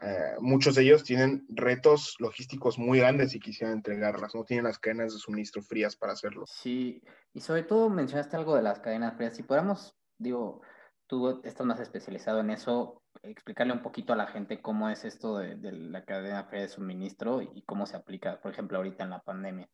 eh, 0.00 0.36
muchos 0.40 0.76
de 0.76 0.82
ellos 0.82 1.02
tienen 1.02 1.44
retos 1.48 2.14
logísticos 2.20 2.78
muy 2.78 3.00
grandes 3.00 3.34
y 3.34 3.40
quisieran 3.40 3.76
entregarlas, 3.76 4.34
no 4.34 4.44
tienen 4.44 4.64
las 4.64 4.78
cadenas 4.78 5.12
de 5.12 5.18
suministro 5.18 5.60
frías 5.62 5.96
para 5.96 6.12
hacerlo. 6.12 6.44
Sí, 6.46 7.02
y 7.34 7.40
sobre 7.40 7.64
todo 7.64 7.90
mencionaste 7.90 8.36
algo 8.36 8.54
de 8.54 8.62
las 8.62 8.78
cadenas 8.80 9.16
frías. 9.16 9.34
Si 9.34 9.42
podamos, 9.42 9.96
digo, 10.16 10.62
tú 11.08 11.40
estás 11.42 11.66
más 11.66 11.80
especializado 11.80 12.40
en 12.40 12.50
eso, 12.50 13.02
explicarle 13.30 13.72
un 13.72 13.82
poquito 13.82 14.12
a 14.12 14.16
la 14.16 14.26
gente 14.26 14.60
cómo 14.60 14.88
es 14.88 15.04
esto 15.04 15.38
de, 15.38 15.56
la 15.72 16.04
cadena 16.04 16.44
fría 16.44 16.62
de 16.62 16.68
suministro 16.68 17.42
y 17.42 17.62
cómo 17.62 17.86
se 17.86 17.96
aplica, 17.96 18.40
por 18.40 18.52
ejemplo, 18.52 18.78
ahorita 18.78 19.04
en 19.04 19.10
la 19.10 19.22
pandemia. 19.22 19.68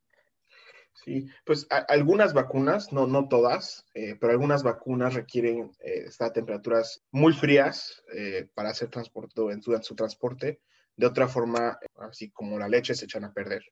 Sí, 0.95 1.27
pues 1.45 1.67
algunas 1.89 2.35
vacunas, 2.35 2.93
no, 2.93 3.07
no 3.09 3.27
todas, 3.27 3.85
eh, 3.95 4.17
pero 4.21 4.33
algunas 4.33 4.63
vacunas 4.63 5.15
requieren 5.15 5.73
eh, 5.81 6.05
estar 6.07 6.29
a 6.29 6.33
temperaturas 6.33 7.03
muy 7.11 7.33
frías 7.33 8.03
eh, 8.15 8.49
para 8.55 8.73
ser 8.75 8.91
transportado 8.91 9.51
en 9.51 9.61
su, 9.61 9.95
transporte. 9.97 10.61
De 10.97 11.07
otra 11.07 11.27
forma, 11.27 11.79
así 11.97 12.31
como 12.31 12.59
la 12.59 12.69
leche, 12.69 12.95
se 12.95 13.07
echan 13.07 13.25
a 13.25 13.33
perder. 13.33 13.65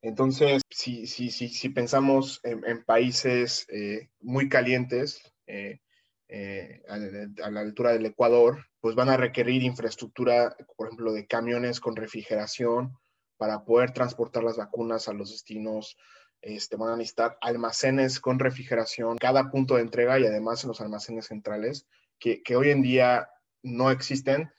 Entonces, 0.00 0.62
si, 0.70 1.08
si, 1.08 1.30
si, 1.30 1.68
pensamos 1.70 2.40
en, 2.44 2.84
países 2.84 3.66
muy 4.20 4.48
calientes, 4.48 5.20
eh, 5.46 5.80
a, 6.28 7.50
la 7.50 7.60
altura 7.60 7.92
del 7.92 8.06
Ecuador, 8.06 8.66
pues 8.80 8.94
van 8.94 9.08
a 9.08 9.16
requerir 9.16 9.62
infraestructura, 9.62 10.56
por 10.76 10.88
ejemplo, 10.88 11.12
de 11.12 11.26
camiones 11.26 11.80
con 11.80 11.96
refrigeración 11.96 12.96
para 13.36 13.64
poder 13.64 13.92
transportar 13.92 14.42
las 14.44 14.56
vacunas 14.56 15.08
a 15.08 15.12
los 15.12 15.30
destinos. 15.30 15.96
Este, 16.42 16.76
van 16.76 16.90
a 16.90 16.96
necesitar 16.96 17.38
almacenes 17.40 18.20
con 18.20 18.38
refrigeración, 18.38 19.16
cada 19.16 19.50
punto 19.50 19.76
de 19.76 19.82
entrega 19.82 20.18
y 20.18 20.26
además 20.26 20.62
en 20.62 20.68
los 20.68 20.80
almacenes 20.80 21.26
centrales, 21.26 21.86
que, 22.18 22.42
que 22.42 22.56
hoy 22.56 22.70
en 22.70 22.82
día 22.82 23.28
no 23.62 23.90
existen. 23.90 24.50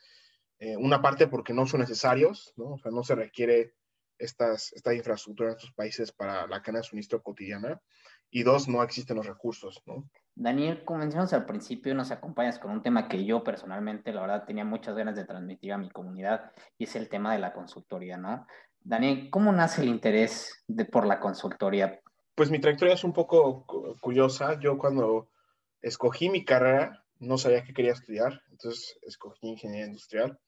Eh, 0.59 0.75
una 0.75 1.01
parte 1.01 1.27
porque 1.27 1.53
no 1.53 1.67
son 1.67 1.81
necesarios, 1.81 2.53
¿no? 2.55 2.74
O 2.74 2.77
sea, 2.79 2.91
no 2.91 3.03
se 3.03 3.15
requiere 3.15 3.75
estas, 4.17 4.74
esta 4.74 4.93
infraestructura 4.93 5.51
en 5.51 5.55
estos 5.57 5.71
países 5.74 6.12
para 6.12 6.47
la 6.47 6.62
cadena 6.62 6.79
de 6.79 6.88
suministro 6.88 7.21
cotidiana. 7.21 7.79
Y 8.29 8.43
dos, 8.43 8.67
no 8.67 8.84
existen 8.84 9.17
los 9.17 9.25
recursos, 9.25 9.81
¿no? 9.86 10.10
Daniel, 10.36 10.84
como 10.86 11.00
mencionamos 11.00 11.34
al 11.34 11.46
principio, 11.46 11.96
nos 11.96 12.12
acompañas 12.12 12.60
con 12.60 12.72
un 12.72 12.84
tema 12.84 13.07
que 13.07 13.25
yo 13.25 13.43
personalmente, 13.43 14.12
la 14.12 14.22
verdad, 14.22 14.46
tenía 14.46 14.65
muchas 14.65 14.96
ganas 14.96 15.15
de 15.15 15.25
transmitir 15.25 15.74
a 15.74 15.77
mi 15.77 15.89
comunidad 15.89 16.51
y 16.77 16.84
es 16.84 16.96
el 16.96 17.10
tema 17.10 17.34
de 17.34 17.39
la 17.39 17.53
consultoría, 17.53 18.17
¿no? 18.17 18.46
Daniel, 18.79 19.29
¿cómo 19.31 19.51
nace 19.51 19.81
el 19.81 19.88
interés 19.88 20.63
de, 20.67 20.86
por 20.86 21.07
la 21.07 21.19
consultoría? 21.19 22.00
Pues 22.36 22.51
mi 22.51 22.60
trayectoria 22.60 22.93
es 22.93 23.03
un 23.03 23.13
poco 23.13 23.65
curiosa. 24.00 24.60
Yo 24.60 24.77
cuando 24.77 25.29
escogí 25.81 26.29
mi 26.29 26.46
carrera 26.46 27.03
no 27.19 27.38
sabía 27.38 27.63
qué 27.63 27.74
quería 27.74 27.93
estudiar, 27.93 28.41
entonces 28.51 29.00
escogí 29.01 29.48
ingeniería 29.48 29.88
industrial 29.88 30.39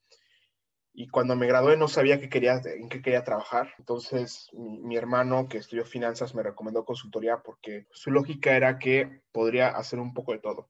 y 0.93 1.07
cuando 1.07 1.35
me 1.35 1.47
gradué 1.47 1.77
no 1.77 1.87
sabía 1.87 2.19
qué 2.19 2.29
quería, 2.29 2.61
en 2.65 2.89
qué 2.89 3.01
quería 3.01 3.23
trabajar. 3.23 3.73
Entonces 3.77 4.49
mi, 4.53 4.97
hermano 4.97 5.47
que 5.47 5.57
estudió 5.57 5.85
finanzas 5.85 6.35
me 6.35 6.43
recomendó 6.43 6.85
consultoría 6.85 7.41
porque 7.43 7.87
su 7.91 8.11
lógica 8.11 8.55
era 8.55 8.79
que 8.79 9.21
podría 9.31 9.69
hacer 9.69 9.99
un 9.99 10.13
poco 10.13 10.33
de 10.33 10.39
todo, 10.39 10.69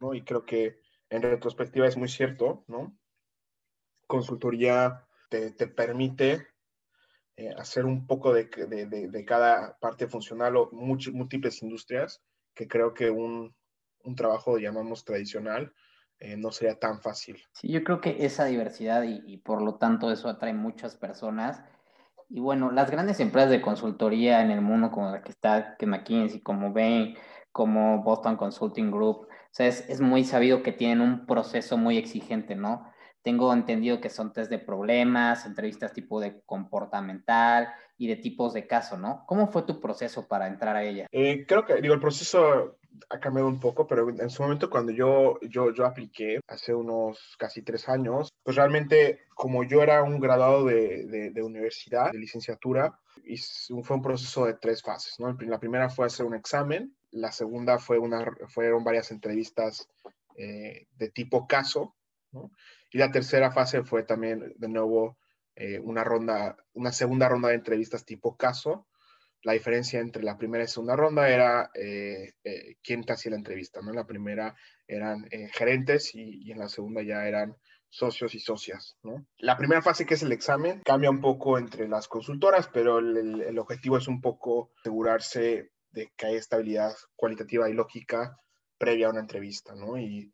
¿no? 0.00 0.14
Y 0.14 0.22
creo 0.22 0.44
que 0.44 0.80
en 1.10 1.22
retrospectiva 1.22 1.86
es 1.86 1.96
muy 1.96 2.08
cierto, 2.08 2.64
¿no? 2.68 2.96
Consultoría 4.06 5.06
te, 5.28 5.50
te 5.50 5.66
permite 5.66 6.48
eh, 7.36 7.50
hacer 7.56 7.84
un 7.84 8.06
poco 8.06 8.32
de, 8.32 8.46
de, 8.46 8.86
de, 8.86 9.24
cada 9.24 9.78
parte 9.78 10.08
funcional 10.08 10.56
o 10.56 10.70
múltiples 10.72 11.62
industrias 11.62 12.22
que 12.54 12.66
creo 12.66 12.94
que 12.94 13.10
un, 13.10 13.54
un 14.02 14.14
trabajo, 14.16 14.58
llamamos 14.58 15.04
tradicional, 15.04 15.72
eh, 16.20 16.36
no 16.36 16.50
sería 16.50 16.78
tan 16.78 17.00
fácil. 17.00 17.42
Sí, 17.52 17.68
yo 17.68 17.84
creo 17.84 18.00
que 18.00 18.24
esa 18.24 18.44
diversidad 18.44 19.04
y, 19.04 19.36
por 19.38 19.62
lo 19.62 19.76
tanto 19.76 20.10
eso 20.10 20.28
atrae 20.28 20.52
muchas 20.52 20.96
personas. 20.96 21.62
Y 22.28 22.40
bueno, 22.40 22.70
las 22.70 22.90
grandes 22.90 23.20
empresas 23.20 23.50
de 23.50 23.62
consultoría 23.62 24.42
en 24.42 24.50
el 24.50 24.60
mundo, 24.60 24.90
como 24.90 25.10
la 25.10 25.22
que 25.22 25.30
está, 25.30 25.76
que 25.78 25.86
McKinsey, 25.86 26.40
como 26.40 26.72
Bain, 26.72 27.16
como 27.52 28.02
Boston 28.02 28.36
Consulting 28.36 28.90
Group, 28.90 29.28
o 29.28 29.50
sea, 29.50 29.66
es, 29.66 29.88
es 29.88 30.00
muy 30.00 30.24
sabido 30.24 30.62
que 30.62 30.72
tienen 30.72 31.00
un 31.00 31.24
proceso 31.24 31.78
muy 31.78 31.96
exigente, 31.96 32.54
¿no? 32.54 32.92
Tengo 33.22 33.52
entendido 33.52 34.00
que 34.00 34.10
son 34.10 34.32
test 34.32 34.50
de 34.50 34.58
problemas, 34.58 35.46
entrevistas 35.46 35.92
tipo 35.92 36.20
de 36.20 36.40
comportamental 36.44 37.68
y 37.96 38.06
de 38.06 38.16
tipos 38.16 38.52
de 38.54 38.66
caso, 38.66 38.96
¿no? 38.96 39.24
¿Cómo 39.26 39.48
fue 39.48 39.62
tu 39.62 39.80
proceso 39.80 40.28
para 40.28 40.46
entrar 40.46 40.76
a 40.76 40.84
ella? 40.84 41.06
Eh, 41.10 41.44
creo 41.46 41.64
que, 41.64 41.80
digo, 41.80 41.94
el 41.94 42.00
proceso 42.00 42.78
ha 43.10 43.20
cambiado 43.20 43.48
un 43.48 43.60
poco, 43.60 43.86
pero 43.86 44.08
en 44.08 44.30
su 44.30 44.42
momento 44.42 44.70
cuando 44.70 44.92
yo, 44.92 45.38
yo, 45.42 45.72
yo 45.72 45.86
apliqué, 45.86 46.40
hace 46.48 46.74
unos 46.74 47.36
casi 47.38 47.62
tres 47.62 47.88
años, 47.88 48.30
pues 48.42 48.56
realmente 48.56 49.26
como 49.34 49.64
yo 49.64 49.82
era 49.82 50.02
un 50.02 50.20
graduado 50.20 50.64
de, 50.64 51.30
de, 51.32 51.42
universidad, 51.42 52.10
de 52.12 52.18
licenciatura, 52.18 52.98
y 53.24 53.36
fue 53.36 53.96
un 53.96 54.02
proceso 54.02 54.46
de 54.46 54.54
tres 54.54 54.82
fases, 54.82 55.14
¿no? 55.18 55.36
La 55.40 55.58
primera 55.58 55.90
fue 55.90 56.06
hacer 56.06 56.26
un 56.26 56.34
examen, 56.34 56.96
la 57.10 57.32
segunda 57.32 57.78
fue 57.78 57.98
una, 57.98 58.24
fueron 58.48 58.84
varias 58.84 59.10
entrevistas 59.10 59.88
eh, 60.36 60.86
de 60.96 61.10
tipo 61.10 61.46
caso, 61.46 61.94
¿no? 62.32 62.50
Y 62.90 62.98
la 62.98 63.10
tercera 63.10 63.52
fase 63.52 63.82
fue 63.84 64.02
también 64.02 64.54
de 64.56 64.68
nuevo 64.68 65.18
eh, 65.54 65.78
una 65.80 66.04
ronda, 66.04 66.56
una 66.72 66.92
segunda 66.92 67.28
ronda 67.28 67.48
de 67.48 67.56
entrevistas 67.56 68.04
tipo 68.04 68.36
caso. 68.36 68.86
La 69.42 69.52
diferencia 69.52 70.00
entre 70.00 70.22
la 70.22 70.36
primera 70.36 70.64
y 70.64 70.68
segunda 70.68 70.96
ronda 70.96 71.28
era 71.28 71.70
eh, 71.74 72.34
eh, 72.44 72.76
quién 72.82 73.04
te 73.04 73.12
hacía 73.12 73.30
la 73.30 73.38
entrevista, 73.38 73.80
¿no? 73.80 73.90
En 73.90 73.96
la 73.96 74.06
primera 74.06 74.56
eran 74.86 75.28
gerentes 75.52 76.14
y, 76.14 76.50
en 76.50 76.58
la 76.58 76.68
segunda 76.68 77.02
ya 77.02 77.26
eran 77.26 77.56
socios 77.90 78.34
y 78.34 78.40
socias, 78.40 78.96
¿no? 79.02 79.26
La 79.38 79.56
primera 79.56 79.82
fase, 79.82 80.06
que 80.06 80.14
es 80.14 80.22
el 80.22 80.32
examen, 80.32 80.80
cambia 80.84 81.10
un 81.10 81.20
poco 81.20 81.58
entre 81.58 81.88
las 81.88 82.08
consultoras, 82.08 82.68
pero 82.72 82.98
el, 82.98 83.42
el 83.42 83.58
objetivo 83.58 83.96
es 83.98 84.08
un 84.08 84.20
poco 84.20 84.72
asegurarse 84.80 85.70
de 85.90 86.12
que 86.16 86.26
hay 86.26 86.36
estabilidad 86.36 86.94
cualitativa 87.16 87.68
y 87.70 87.74
lógica 87.74 88.38
previa 88.76 89.06
a 89.06 89.10
una 89.10 89.20
entrevista, 89.20 89.74
¿no? 89.74 89.98
Y 89.98 90.32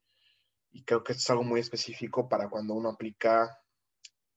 y 0.75 0.83
creo 0.83 1.05
que 1.05 1.13
esto 1.13 1.23
es 1.23 1.31
algo 1.31 1.45
muy 1.45 1.61
específico 1.61 2.29
para 2.29 2.49
cuando 2.49 2.75
uno 2.75 2.91
aplica 2.91 3.59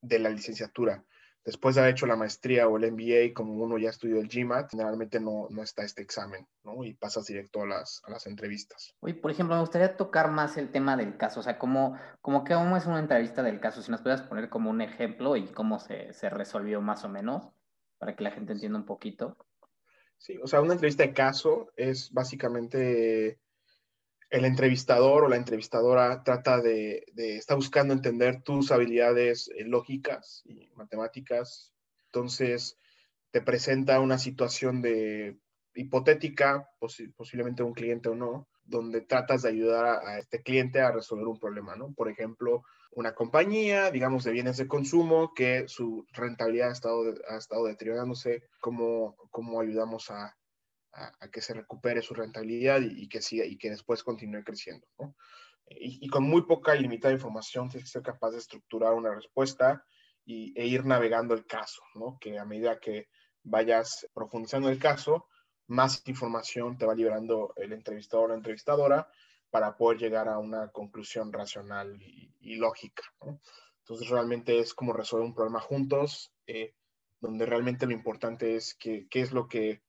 de 0.00 0.20
la 0.20 0.30
licenciatura. 0.30 1.04
Después 1.44 1.74
de 1.74 1.80
haber 1.80 1.92
hecho 1.92 2.06
la 2.06 2.16
maestría 2.16 2.68
o 2.68 2.76
el 2.76 2.92
MBA, 2.92 3.32
como 3.34 3.54
uno 3.54 3.78
ya 3.78 3.90
estudió 3.90 4.20
el 4.20 4.28
GMAT, 4.28 4.70
generalmente 4.70 5.18
no, 5.18 5.46
no 5.50 5.62
está 5.62 5.82
este 5.82 6.02
examen, 6.02 6.46
¿no? 6.62 6.84
Y 6.84 6.94
pasas 6.94 7.26
directo 7.26 7.62
a 7.62 7.66
las, 7.66 8.02
a 8.04 8.10
las 8.10 8.26
entrevistas. 8.26 8.94
Oye, 9.00 9.14
por 9.14 9.30
ejemplo, 9.30 9.54
me 9.54 9.62
gustaría 9.62 9.96
tocar 9.96 10.30
más 10.30 10.56
el 10.58 10.70
tema 10.70 10.96
del 10.96 11.16
caso, 11.16 11.40
o 11.40 11.42
sea, 11.42 11.58
¿cómo, 11.58 11.98
cómo, 12.20 12.44
cómo 12.44 12.76
es 12.76 12.86
una 12.86 12.98
entrevista 12.98 13.42
del 13.42 13.60
caso? 13.60 13.82
Si 13.82 13.90
nos 13.90 14.02
puedes 14.02 14.20
poner 14.22 14.50
como 14.50 14.68
un 14.68 14.82
ejemplo 14.82 15.36
y 15.36 15.46
cómo 15.48 15.78
se, 15.78 16.12
se 16.12 16.28
resolvió 16.28 16.80
más 16.80 17.04
o 17.04 17.08
menos, 17.08 17.48
para 17.98 18.14
que 18.14 18.24
la 18.24 18.30
gente 18.30 18.52
entienda 18.52 18.78
un 18.78 18.86
poquito. 18.86 19.36
Sí, 20.18 20.36
o 20.42 20.46
sea, 20.46 20.60
una 20.60 20.74
entrevista 20.74 21.04
de 21.04 21.12
caso 21.12 21.72
es 21.76 22.12
básicamente 22.12 23.38
el 24.30 24.44
entrevistador 24.44 25.24
o 25.24 25.28
la 25.28 25.36
entrevistadora 25.36 26.22
trata 26.22 26.60
de, 26.60 27.04
está 27.16 27.54
buscando 27.54 27.94
entender 27.94 28.42
tus 28.42 28.70
habilidades 28.70 29.50
eh, 29.56 29.64
lógicas 29.64 30.42
y 30.44 30.70
matemáticas. 30.74 31.72
Entonces, 32.06 32.76
te 33.30 33.40
presenta 33.40 34.00
una 34.00 34.18
situación 34.18 34.82
de 34.82 35.38
hipotética, 35.74 36.68
posiblemente 37.16 37.62
un 37.62 37.72
cliente 37.72 38.08
o 38.08 38.14
no, 38.14 38.48
donde 38.64 39.00
tratas 39.00 39.42
de 39.42 39.50
ayudar 39.50 39.86
a, 39.86 40.18
este 40.18 40.42
cliente 40.42 40.80
a 40.80 40.92
resolver 40.92 41.26
un 41.26 41.38
problema, 41.38 41.76
¿no? 41.76 41.92
Por 41.94 42.10
ejemplo, 42.10 42.64
una 42.92 43.14
compañía, 43.14 43.90
digamos, 43.90 44.24
de 44.24 44.32
bienes 44.32 44.56
de 44.56 44.66
consumo, 44.66 45.32
que 45.34 45.68
su 45.68 46.06
rentabilidad 46.12 46.70
ha 46.70 46.72
estado, 46.72 47.14
ha 47.30 47.36
estado 47.36 47.64
deteriorándose, 47.66 48.42
¿cómo, 48.60 49.16
cómo 49.30 49.60
ayudamos 49.60 50.10
a, 50.10 50.36
a, 50.92 51.28
que 51.30 51.40
se 51.40 51.54
recupere 51.54 52.02
su 52.02 52.14
rentabilidad 52.14 52.80
y, 52.80 53.08
que 53.08 53.22
siga 53.22 53.44
y 53.44 53.56
que 53.56 53.70
después 53.70 54.02
continúe 54.02 54.42
creciendo. 54.44 54.86
Y, 55.70 56.08
con 56.08 56.24
muy 56.24 56.42
poca 56.42 56.74
y 56.74 56.80
limitada 56.80 57.14
información 57.14 57.68
tienes 57.68 57.88
que 57.88 57.92
ser 57.92 58.02
capaz 58.02 58.30
de 58.30 58.38
estructurar 58.38 58.94
una 58.94 59.14
respuesta 59.14 59.84
y, 60.24 60.58
e 60.58 60.66
ir 60.66 60.84
navegando 60.84 61.34
el 61.34 61.46
caso, 61.46 61.82
¿no? 61.94 62.18
que 62.20 62.38
a 62.38 62.44
medida 62.44 62.80
que 62.80 63.08
vayas 63.42 64.06
profundizando 64.14 64.68
el 64.68 64.78
caso, 64.78 65.26
más 65.66 66.02
información 66.06 66.78
te 66.78 66.86
va 66.86 66.94
liberando 66.94 67.52
el 67.56 67.72
entrevistador 67.72 68.26
o 68.26 68.28
la 68.28 68.36
entrevistadora 68.36 69.08
para 69.50 69.76
poder 69.76 69.98
llegar 69.98 70.28
a 70.28 70.38
una 70.38 70.68
conclusión 70.70 71.32
racional 71.32 71.96
y, 72.00 72.56
lógica. 72.56 73.02
Entonces 73.80 74.08
realmente 74.08 74.58
es 74.58 74.74
como 74.74 74.92
resolver 74.92 75.26
un 75.26 75.34
problema 75.34 75.60
juntos, 75.60 76.32
eh, 76.46 76.74
donde 77.20 77.46
realmente 77.46 77.86
lo 77.86 77.92
importante 77.92 78.56
es 78.56 78.74
que, 78.74 79.06
qué 79.08 79.20
es 79.20 79.32
lo 79.32 79.48
que 79.48 79.82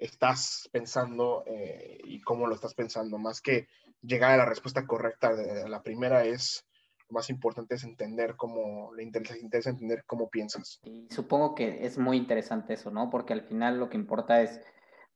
estás 0.00 0.68
pensando 0.72 1.44
eh, 1.46 1.98
y 2.04 2.20
cómo 2.22 2.46
lo 2.46 2.54
estás 2.54 2.74
pensando, 2.74 3.18
más 3.18 3.40
que 3.40 3.68
llegar 4.02 4.32
a 4.32 4.38
la 4.38 4.46
respuesta 4.46 4.86
correcta. 4.86 5.34
De 5.34 5.68
la 5.68 5.82
primera 5.82 6.24
es, 6.24 6.66
lo 7.08 7.14
más 7.14 7.30
importante 7.30 7.74
es 7.74 7.84
entender 7.84 8.34
cómo, 8.36 8.94
le 8.94 9.02
interesa, 9.02 9.36
interesa 9.36 9.70
entender 9.70 10.04
cómo 10.06 10.30
piensas. 10.30 10.80
Y 10.84 11.06
supongo 11.10 11.54
que 11.54 11.84
es 11.84 11.98
muy 11.98 12.16
interesante 12.16 12.74
eso, 12.74 12.90
¿no? 12.90 13.10
Porque 13.10 13.34
al 13.34 13.42
final 13.42 13.78
lo 13.78 13.90
que 13.90 13.98
importa 13.98 14.42
es, 14.42 14.60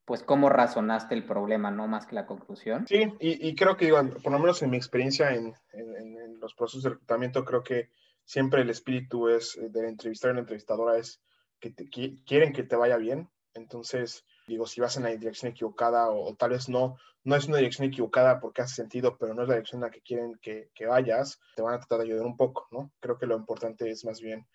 pues, 0.05 0.21
cómo 0.21 0.49
razonaste 0.49 1.15
el 1.15 1.25
problema, 1.25 1.71
¿no? 1.71 1.87
Más 1.87 2.05
que 2.05 2.15
la 2.15 2.27
conclusión. 2.27 2.85
Sí, 2.87 3.11
y, 3.19 3.55
creo 3.55 3.75
que, 3.75 3.89
por 3.89 4.31
lo 4.31 4.39
menos 4.39 4.61
en 4.61 4.69
mi 4.69 4.77
experiencia 4.77 5.33
en, 5.33 5.55
en, 5.73 6.39
los 6.39 6.53
procesos 6.53 6.83
de 6.83 6.89
reclutamiento, 6.91 7.43
creo 7.43 7.63
que 7.63 7.89
siempre 8.23 8.61
el 8.61 8.69
espíritu 8.69 9.29
es 9.29 9.57
eh, 9.57 9.69
de 9.69 9.87
entrevistar 9.87 10.29
a 10.29 10.33
la 10.35 10.41
entrevistadora 10.41 10.97
es 10.99 11.21
que, 11.59 11.71
te, 11.71 11.89
quieren 11.89 12.53
que 12.53 12.61
te 12.61 12.75
vaya 12.75 12.97
bien. 12.97 13.29
Entonces, 13.55 14.25
digo, 14.47 14.65
si 14.65 14.81
vas 14.81 14.97
en 14.97 15.03
la 15.03 15.09
dirección 15.09 15.51
equivocada 15.51 16.09
o, 16.09 16.33
tal 16.35 16.51
vez 16.51 16.69
no, 16.69 16.97
no 17.23 17.35
es 17.35 17.47
una 17.47 17.57
dirección 17.57 17.87
equivocada 17.87 18.39
porque 18.39 18.61
hace 18.61 18.75
sentido, 18.75 19.17
pero 19.17 19.33
no 19.33 19.43
es 19.43 19.47
la 19.47 19.55
dirección 19.55 19.79
en 19.79 19.87
la 19.87 19.91
que 19.91 20.01
quieren 20.01 20.39
que, 20.41 20.69
vayas, 20.87 21.39
te 21.55 21.61
van 21.61 21.75
a 21.75 21.79
tratar 21.79 21.99
de 21.99 22.05
ayudar 22.05 22.25
un 22.25 22.37
poco, 22.37 22.67
¿no? 22.71 22.91
Creo 22.99 23.17
que 23.17 23.25
lo 23.25 23.35
importante 23.35 23.89
es 23.89 24.05
más 24.05 24.21
bien 24.21 24.45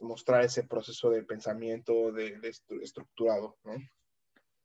mostrar 0.00 0.44
ese 0.44 0.64
proceso 0.64 1.10
de 1.10 1.22
pensamiento 1.22 2.12
de, 2.12 2.38
estructurado, 2.82 3.56
¿no? 3.64 3.74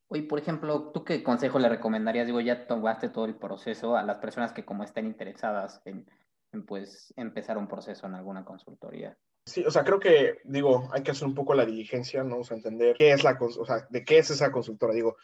Oye, 0.10 0.24
por 0.24 0.40
ejemplo, 0.40 0.92
¿tú 0.94 1.04
qué 1.04 1.22
consejo 1.22 1.60
le 1.60 1.68
recomendarías? 1.68 2.28
Digo, 2.28 2.40
ya 2.40 2.66
tomaste 2.66 3.10
todo 3.10 3.26
el 3.26 3.36
proceso 3.36 3.98
a 3.98 4.04
las 4.04 4.20
personas 4.20 4.54
que 4.54 4.64
como 4.64 4.84
estén 4.84 5.06
interesadas 5.06 5.82
en, 5.84 6.08
en 6.54 6.66
pues 6.66 7.14
empezar 7.18 7.58
un 7.58 7.68
proceso 7.68 8.08
en 8.08 8.16
alguna 8.16 8.46
consultoría. 8.46 9.18
Sí, 9.48 9.64
o 9.66 9.72
sea, 9.72 9.86
creo 9.86 9.98
que, 9.98 10.42
digo, 10.44 10.90
hay 10.92 11.04
que 11.04 11.12
hacer 11.12 11.26
un 11.26 11.34
poco 11.34 11.56
la 11.56 11.66
diligencia, 11.66 12.22
¿no? 12.22 12.40
O 12.40 12.44
sea, 12.44 12.58
entender 12.58 12.98
qué 12.98 13.14
es 13.14 13.24
la, 13.24 13.38
o 13.40 13.66
sea, 13.66 13.88
de 13.90 14.04
qué 14.04 14.18
es 14.18 14.30
esa 14.30 14.52
consultora. 14.52 14.94
Digo, 14.94 15.16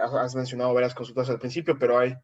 has 0.00 0.36
mencionado 0.36 0.72
varias 0.72 0.94
consultoras 0.94 1.28
al 1.30 1.40
principio, 1.40 1.76
pero 1.76 1.98
hay 1.98 2.14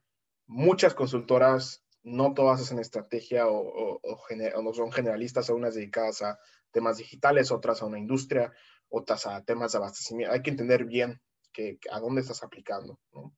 muchas 0.47 0.95
consultoras, 0.95 1.83
no 2.05 2.35
todas 2.35 2.61
hacen 2.61 2.79
estrategia 2.79 3.49
o, 3.49 3.99
o, 4.01 4.63
no 4.63 4.73
son 4.73 4.93
generalistas, 4.93 5.51
unas 5.51 5.75
dedicadas 5.75 6.23
a 6.23 6.39
temas 6.71 6.99
digitales, 6.99 7.51
otras 7.51 7.83
a 7.83 7.87
una 7.87 7.99
industria, 7.99 8.53
otras 8.89 9.27
a 9.27 9.43
temas 9.43 9.73
de 9.73 9.79
abastecimiento. 9.79 10.33
Hay 10.33 10.43
que 10.43 10.51
entender 10.51 10.85
bien 10.85 11.21
que, 11.53 11.81
a 11.91 11.99
dónde 11.99 12.21
estás 12.21 12.45
aplicando, 12.45 13.01
¿no? 13.13 13.35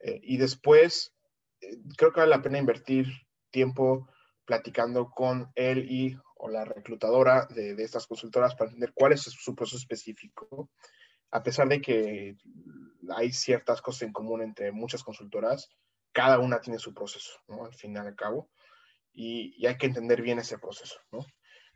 Eh, 0.00 0.18
y 0.20 0.36
después, 0.36 1.14
eh, 1.60 1.78
creo 1.96 2.12
que 2.12 2.18
vale 2.18 2.30
la 2.30 2.42
pena 2.42 2.58
invertir 2.58 3.06
tiempo 3.52 4.08
platicando 4.44 5.10
con 5.10 5.52
él 5.54 5.86
y 5.88 6.16
o 6.36 6.48
la 6.48 6.64
reclutadora 6.64 7.46
de, 7.46 7.74
de, 7.74 7.84
estas 7.84 8.06
consultoras 8.06 8.54
para 8.54 8.70
entender 8.70 8.92
cuál 8.94 9.12
es 9.12 9.22
su 9.22 9.54
proceso 9.54 9.78
específico, 9.78 10.70
a 11.30 11.42
pesar 11.42 11.68
de 11.68 11.80
que 11.80 12.36
hay 13.14 13.32
ciertas 13.32 13.82
cosas 13.82 14.02
en 14.02 14.12
común 14.12 14.42
entre 14.42 14.72
muchas 14.72 15.02
consultoras, 15.02 15.70
cada 16.12 16.38
una 16.38 16.60
tiene 16.60 16.78
su 16.78 16.94
proceso, 16.94 17.32
¿no? 17.48 17.64
Al 17.64 17.74
fin 17.74 17.94
y 17.94 17.98
al 17.98 18.14
cabo, 18.14 18.50
y, 19.12 19.54
y 19.58 19.66
hay 19.66 19.76
que 19.76 19.86
entender 19.86 20.22
bien 20.22 20.38
ese 20.38 20.58
proceso, 20.58 20.96
¿no? 21.10 21.26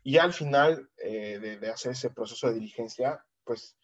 Y 0.03 0.17
al 0.17 0.33
final 0.33 0.89
eh, 0.97 1.37
de, 1.39 1.59
de, 1.59 1.69
hacer 1.69 1.91
ese 1.91 2.09
proceso 2.09 2.47
de 2.47 2.55
diligencia, 2.55 3.23
pues 3.43 3.77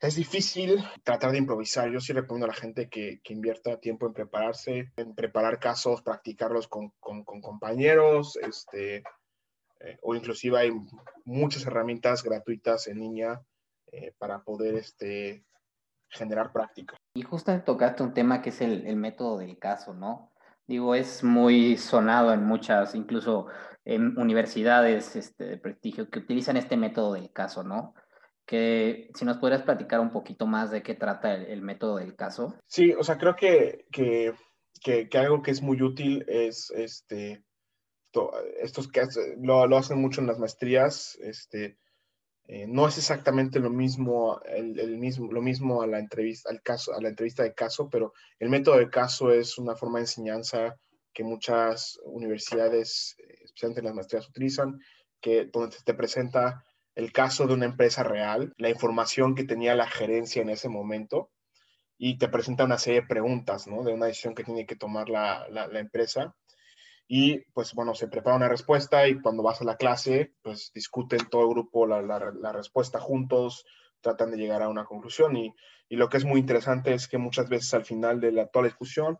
es 0.00 0.16
difícil 0.16 0.78
tratar 1.04 1.32
de 1.32 1.38
improvisar. 1.38 1.90
Yo 1.90 2.00
sí 2.00 2.12
recomiendo 2.12 2.46
a 2.46 2.54
la 2.54 2.60
gente 2.60 2.88
que, 2.88 3.20
que 3.22 3.32
invierta 3.32 3.80
tiempo 3.80 4.06
en 4.06 4.12
prepararse, 4.12 4.92
en 4.96 5.14
preparar 5.14 5.60
casos, 5.60 6.02
practicarlos 6.02 6.68
con, 6.68 6.90
con, 7.00 7.24
con 7.24 7.40
compañeros, 7.40 8.36
este, 8.36 9.02
eh, 9.84 9.98
o 10.02 10.14
inclusive 10.14 10.58
hay 10.58 10.70
muchas 11.24 11.66
herramientas 11.66 12.22
gratuitas 12.22 12.86
en 12.86 13.00
línea 13.00 13.40
eh, 13.90 14.14
para 14.18 14.42
poder 14.42 14.76
este, 14.76 15.44
generar 16.08 16.52
práctica. 16.52 16.96
Y 17.14 17.22
justo 17.22 17.52
tocaste 17.62 18.02
un 18.02 18.14
tema 18.14 18.42
que 18.42 18.50
es 18.50 18.60
el, 18.60 18.86
el, 18.86 18.96
método 18.96 19.38
del 19.38 19.58
caso, 19.58 19.92
¿no? 19.92 20.32
Digo, 20.66 20.94
es 20.94 21.24
muy 21.24 21.76
sonado 21.76 22.32
en 22.32 22.44
muchas, 22.44 22.94
incluso 22.94 23.48
en 23.84 24.16
universidades 24.18 25.16
este, 25.16 25.44
de 25.44 25.58
prestigio, 25.58 26.08
que 26.08 26.20
utilizan 26.20 26.56
este 26.56 26.76
método 26.76 27.14
del 27.14 27.32
caso, 27.32 27.64
¿no? 27.64 27.94
Que 28.46 29.10
si 29.14 29.24
nos 29.24 29.38
podrías 29.38 29.62
platicar 29.62 30.00
un 30.00 30.10
poquito 30.10 30.46
más 30.46 30.70
de 30.70 30.82
qué 30.82 30.94
trata 30.94 31.34
el, 31.34 31.46
el 31.46 31.62
método 31.62 31.96
del 31.96 32.14
caso. 32.14 32.54
Sí, 32.66 32.92
o 32.92 33.02
sea, 33.02 33.18
creo 33.18 33.34
que, 33.34 33.86
que, 33.90 34.32
que, 34.80 35.08
que 35.08 35.18
algo 35.18 35.42
que 35.42 35.50
es 35.50 35.60
muy 35.60 35.82
útil 35.82 36.24
es 36.28 36.70
este, 36.70 37.44
estos 38.60 38.88
que 38.88 39.02
lo, 39.40 39.76
hacen 39.76 39.98
mucho 39.98 40.20
en 40.20 40.26
las 40.26 40.38
maestrías, 40.38 41.16
este, 41.22 41.78
Eh, 42.48 42.66
no 42.66 42.88
es 42.88 42.98
exactamente 42.98 43.60
lo 43.60 43.70
mismo, 43.70 44.40
el, 44.44 44.98
mismo, 44.98 45.32
lo 45.32 45.40
mismo 45.40 45.80
a 45.80 45.86
la, 45.86 45.98
entrevista, 45.98 46.50
al 46.50 46.60
caso, 46.60 46.92
a 46.92 47.00
la 47.00 47.08
entrevista 47.08 47.44
de 47.44 47.54
caso, 47.54 47.88
pero 47.88 48.12
el 48.40 48.50
método 48.50 48.78
de 48.78 48.90
caso 48.90 49.30
es 49.32 49.58
una 49.58 49.76
forma 49.76 49.98
de 49.98 50.04
enseñanza 50.04 50.76
que 51.14 51.24
muchas 51.24 52.00
universidades, 52.04 53.14
eh, 53.18 53.38
especialmente 53.44 53.82
las 53.82 53.94
maestrías, 53.94 54.28
utilizan, 54.28 54.80
que, 55.20 55.46
donde 55.52 55.76
te 55.84 55.94
presenta 55.94 56.64
el 56.94 57.12
caso 57.12 57.46
de 57.46 57.54
una 57.54 57.66
empresa 57.66 58.02
real, 58.02 58.52
la 58.58 58.68
información 58.68 59.34
que 59.34 59.44
tenía 59.44 59.74
la 59.74 59.86
gerencia 59.86 60.42
en 60.42 60.50
ese 60.50 60.68
momento 60.68 61.30
y 61.96 62.18
te 62.18 62.28
presenta 62.28 62.64
una 62.64 62.78
serie 62.78 63.02
de 63.02 63.06
preguntas, 63.06 63.66
¿no? 63.66 63.84
De 63.84 63.94
una 63.94 64.06
decisión 64.06 64.34
que 64.34 64.44
tiene 64.44 64.66
que 64.66 64.76
tomar 64.76 65.08
la, 65.08 65.46
empresa. 65.74 66.34
Y 67.14 67.40
pues 67.52 67.74
bueno, 67.74 67.94
se 67.94 68.08
prepara 68.08 68.36
una 68.36 68.48
respuesta 68.48 69.06
y 69.06 69.20
cuando 69.20 69.42
vas 69.42 69.60
a 69.60 69.64
la 69.64 69.76
clase, 69.76 70.32
pues 70.40 70.72
discuten 70.72 71.28
todo 71.28 71.42
el 71.42 71.50
grupo 71.50 71.86
la, 71.86 72.00
la 72.00 72.52
respuesta 72.52 72.98
juntos, 73.00 73.66
tratan 74.00 74.30
de 74.30 74.38
llegar 74.38 74.62
a 74.62 74.70
una 74.70 74.86
conclusión. 74.86 75.36
Y, 75.36 75.54
y, 75.90 75.96
lo 75.96 76.08
que 76.08 76.16
es 76.16 76.24
muy 76.24 76.40
interesante 76.40 76.94
es 76.94 77.08
que 77.08 77.18
muchas 77.18 77.50
veces 77.50 77.74
al 77.74 77.84
final 77.84 78.18
de 78.18 78.32
la, 78.32 78.46
toda 78.46 78.62
la 78.62 78.68
discusión, 78.68 79.18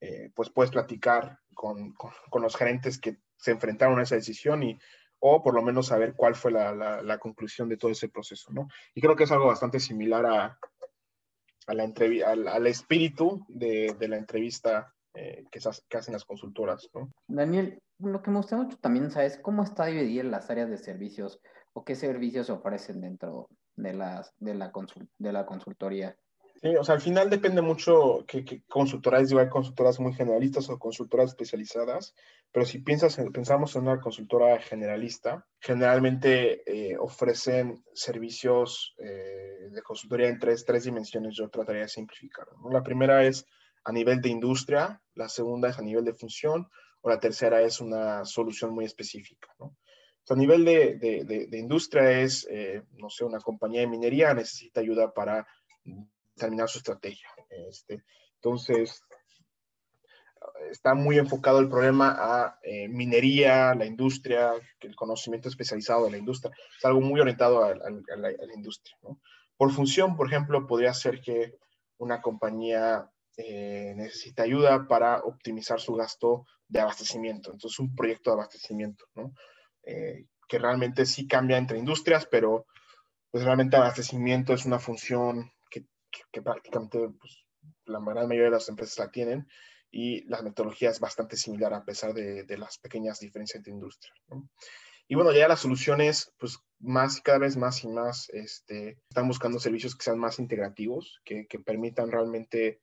eh, 0.00 0.32
pues 0.34 0.50
puedes 0.50 0.72
platicar 0.72 1.38
con, 1.54 1.92
con, 1.92 2.10
con, 2.30 2.42
los 2.42 2.56
gerentes 2.56 2.98
que 2.98 3.18
se 3.36 3.52
enfrentaron 3.52 4.00
a 4.00 4.02
esa 4.02 4.16
decisión 4.16 4.64
y 4.64 4.76
o 5.20 5.40
por 5.40 5.54
lo 5.54 5.62
menos 5.62 5.86
saber 5.86 6.14
cuál 6.16 6.34
fue 6.34 6.50
la, 6.50 6.74
la, 6.74 7.18
conclusión 7.18 7.68
de 7.68 7.76
todo 7.76 7.92
ese 7.92 8.08
proceso, 8.08 8.52
¿no? 8.52 8.66
Y 8.92 9.00
creo 9.00 9.14
que 9.14 9.22
es 9.22 9.30
algo 9.30 9.46
bastante 9.46 9.78
similar 9.78 10.26
a, 10.26 10.58
a 11.68 11.74
la 11.74 11.84
al, 12.26 12.48
al, 12.48 12.66
espíritu 12.66 13.46
de, 13.48 13.94
de 13.96 14.08
la 14.08 14.16
entrevista 14.16 14.92
eh, 15.14 15.44
que, 15.50 15.60
que, 15.88 15.98
hacen 15.98 16.12
las 16.12 16.24
consultoras, 16.24 16.88
¿no? 16.94 17.10
Daniel, 17.26 17.82
lo 17.98 18.22
que 18.22 18.30
me 18.30 18.38
gusta 18.38 18.56
mucho 18.56 18.76
también, 18.78 19.10
¿sabes 19.10 19.38
cómo 19.38 19.62
está 19.62 19.86
dividida 19.86 20.22
las 20.24 20.50
áreas 20.50 20.70
de 20.70 20.78
servicios 20.78 21.40
o 21.72 21.84
qué 21.84 21.94
servicios 21.96 22.46
se 22.46 22.52
ofrecen 22.52 23.00
dentro 23.00 23.48
de, 23.76 23.94
las, 23.94 24.32
de, 24.38 24.54
la, 24.54 24.72
de 25.18 25.32
la 25.32 25.46
consultoría? 25.46 26.16
Sí, 26.62 26.76
o 26.76 26.84
sea, 26.84 26.96
al 26.96 27.00
final 27.00 27.30
depende 27.30 27.62
mucho 27.62 28.24
que, 28.28 28.44
que 28.44 28.62
consultoras, 28.68 29.28
digo, 29.28 29.40
hay 29.40 29.48
consultoras 29.48 29.98
muy 29.98 30.12
generalistas 30.12 30.68
o 30.68 30.78
consultoras 30.78 31.30
especializadas, 31.30 32.14
pero 32.52 32.66
si 32.66 32.80
piensas 32.80 33.18
en, 33.18 33.32
pensamos 33.32 33.74
en 33.76 33.82
una 33.82 33.98
consultora 33.98 34.60
generalista, 34.60 35.46
generalmente 35.58 36.62
eh, 36.66 36.98
ofrecen 36.98 37.82
servicios 37.94 38.94
eh, 38.98 39.70
de 39.70 39.82
consultoría 39.82 40.28
en 40.28 40.38
tres, 40.38 40.66
tres 40.66 40.84
dimensiones, 40.84 41.34
yo 41.34 41.48
trataría 41.48 41.82
de 41.82 41.88
simplificar. 41.88 42.46
La 42.70 42.82
primera 42.82 43.24
es 43.24 43.46
a 43.84 43.92
nivel 43.92 44.20
de 44.20 44.28
industria, 44.28 45.02
la 45.14 45.28
segunda 45.28 45.68
es 45.68 45.78
a 45.78 45.82
nivel 45.82 46.04
de 46.04 46.14
función, 46.14 46.68
o 47.02 47.10
la 47.10 47.18
tercera 47.18 47.62
es 47.62 47.80
una 47.80 48.24
solución 48.24 48.72
muy 48.72 48.84
específica. 48.84 49.48
a 49.58 50.34
nivel 50.34 50.64
de, 50.64 50.96
de, 51.48 51.58
industria 51.58 52.20
es, 52.20 52.46
eh, 52.50 52.82
no 52.98 53.10
sé, 53.10 53.24
una 53.24 53.40
compañía 53.40 53.80
de 53.80 53.88
minería 53.88 54.32
necesita 54.32 54.80
ayuda 54.80 55.12
para 55.12 55.46
terminar 56.36 56.68
su 56.68 56.78
estrategia. 56.78 57.28
Este, 57.48 58.04
entonces, 58.36 59.02
está 60.70 60.94
muy 60.94 61.18
enfocado 61.18 61.58
el 61.58 61.68
problema 61.68 62.16
a 62.18 62.58
eh, 62.62 62.88
minería, 62.88 63.74
la 63.74 63.86
industria, 63.86 64.52
el 64.80 64.96
conocimiento 64.96 65.48
especializado 65.48 66.04
de 66.04 66.12
la 66.12 66.18
industria. 66.18 66.54
Es 66.78 66.84
algo 66.84 67.00
muy 67.00 67.20
orientado 67.20 67.64
a, 67.64 67.74
la, 67.74 68.54
industria. 68.54 68.96
Por 69.56 69.72
función, 69.72 70.16
por 70.16 70.26
ejemplo, 70.26 70.66
podría 70.66 70.94
ser 70.94 71.20
que 71.20 71.54
una 71.98 72.22
compañía 72.22 73.10
eh, 73.36 73.94
necesita 73.96 74.42
ayuda 74.42 74.86
para 74.86 75.20
optimizar 75.22 75.80
su 75.80 75.94
gasto 75.94 76.44
de 76.68 76.80
abastecimiento. 76.80 77.52
Entonces, 77.52 77.78
un 77.78 77.94
proyecto 77.94 78.30
de 78.30 78.34
abastecimiento, 78.34 79.04
¿no? 79.14 79.32
Eh, 79.84 80.26
que 80.48 80.58
realmente 80.58 81.06
sí 81.06 81.26
cambia 81.26 81.58
entre 81.58 81.78
industrias, 81.78 82.26
pero 82.26 82.66
pues 83.30 83.44
realmente 83.44 83.76
abastecimiento 83.76 84.52
es 84.52 84.66
una 84.66 84.78
función 84.78 85.50
que, 85.70 86.42
prácticamente 86.42 86.98
pues, 87.20 87.46
la 87.84 88.00
gran 88.00 88.26
mayoría 88.26 88.46
de 88.46 88.50
las 88.50 88.68
empresas 88.68 88.98
la 88.98 89.10
tienen 89.10 89.46
y 89.90 90.24
la 90.28 90.42
metodología 90.42 90.90
es 90.90 90.98
bastante 90.98 91.36
similar 91.36 91.72
a 91.72 91.84
pesar 91.84 92.12
de, 92.14 92.44
de 92.44 92.58
las 92.58 92.78
pequeñas 92.78 93.20
diferencias 93.20 93.58
entre 93.58 93.72
industrias. 93.72 94.16
Y 95.06 95.16
bueno, 95.16 95.32
ya 95.32 95.48
las 95.48 95.60
soluciones, 95.60 96.32
pues 96.38 96.58
más, 96.78 97.20
cada 97.20 97.38
vez 97.38 97.56
más 97.56 97.82
y 97.82 97.88
más, 97.88 98.28
este, 98.30 98.98
están 99.08 99.26
buscando 99.26 99.58
servicios 99.58 99.96
que 99.96 100.04
sean 100.04 100.18
más 100.18 100.38
integrativos, 100.38 101.20
que, 101.24 101.46
que 101.48 101.58
permitan 101.58 102.12
realmente 102.12 102.80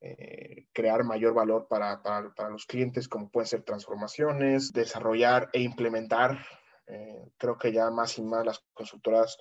eh, 0.00 0.66
crear 0.72 1.02
mayor 1.04 1.34
valor 1.34 1.66
para, 1.68 2.02
para, 2.02 2.32
para, 2.34 2.50
los 2.50 2.66
clientes, 2.66 3.08
como 3.08 3.30
pueden 3.30 3.48
ser 3.48 3.62
transformaciones, 3.62 4.72
desarrollar 4.72 5.50
e 5.52 5.60
implementar. 5.60 6.38
Eh, 6.86 7.32
creo 7.36 7.58
que 7.58 7.72
ya 7.72 7.90
más 7.90 8.16
y 8.18 8.22
más 8.22 8.46
las 8.46 8.64
consultoras 8.72 9.38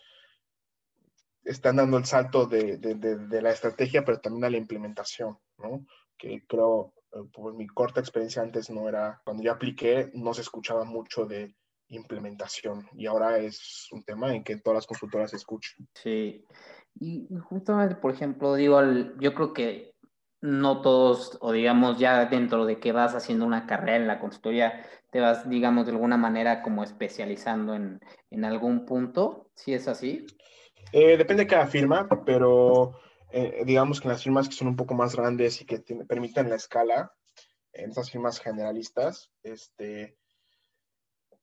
están 1.43 1.77
dando 1.77 1.97
el 1.97 2.05
salto 2.05 2.45
de, 2.45 2.77
de, 2.77 2.95
de, 2.95 3.41
la 3.41 3.51
estrategia, 3.51 4.03
pero 4.03 4.19
también 4.19 4.45
a 4.45 4.49
la 4.49 4.57
implementación, 4.57 5.37
¿no? 5.57 5.85
Que 6.17 6.43
creo, 6.47 6.93
eh, 7.13 7.19
por 7.31 7.53
mi 7.53 7.67
corta 7.67 7.99
experiencia 7.99 8.41
antes 8.41 8.69
no 8.69 8.89
era, 8.89 9.21
cuando 9.23 9.43
yo 9.43 9.51
apliqué, 9.51 10.11
no 10.13 10.33
se 10.33 10.41
escuchaba 10.41 10.83
mucho 10.83 11.25
de 11.25 11.55
implementación 11.89 12.85
y 12.93 13.05
ahora 13.05 13.37
es 13.37 13.87
un 13.91 14.03
tema 14.03 14.35
en 14.35 14.43
que 14.43 14.57
todas 14.57 14.77
las 14.77 14.87
consultoras 14.87 15.33
escuchan. 15.33 15.87
Sí, 15.93 16.43
y 16.99 17.27
justamente, 17.43 17.95
por 17.95 18.11
ejemplo, 18.11 18.55
digo, 18.55 18.81
yo 19.19 19.33
creo 19.33 19.53
que 19.53 19.95
no 20.41 20.81
todos, 20.81 21.37
o 21.41 21.51
digamos 21.51 21.97
ya 21.99 22.25
dentro 22.25 22.65
de 22.65 22.79
que 22.79 22.91
vas 22.91 23.15
haciendo 23.15 23.45
una 23.45 23.65
carrera 23.65 23.97
en 23.97 24.07
la 24.07 24.19
consultoría, 24.19 24.85
te 25.09 25.19
vas, 25.19 25.49
digamos, 25.49 25.85
de 25.85 25.93
alguna 25.93 26.17
manera 26.17 26.61
como 26.61 26.83
especializando 26.83 27.73
en, 27.73 27.99
en 28.29 28.45
algún 28.45 28.85
punto, 28.85 29.49
¿sí 29.55 29.73
es 29.73 29.87
así? 29.87 30.25
Eh, 30.91 31.17
depende 31.17 31.43
de 31.43 31.49
cada 31.49 31.67
firma, 31.67 32.07
pero 32.25 32.99
eh, 33.31 33.63
digamos 33.65 33.99
que 33.99 34.07
en 34.07 34.13
las 34.13 34.23
firmas 34.23 34.47
que 34.47 34.55
son 34.55 34.69
un 34.69 34.75
poco 34.75 34.93
más 34.93 35.15
grandes 35.15 35.61
y 35.61 35.65
que 35.65 35.79
permiten 36.07 36.49
la 36.49 36.55
escala, 36.55 37.11
en 37.73 37.91
esas 37.91 38.09
firmas 38.09 38.39
generalistas, 38.39 39.31
este, 39.43 40.17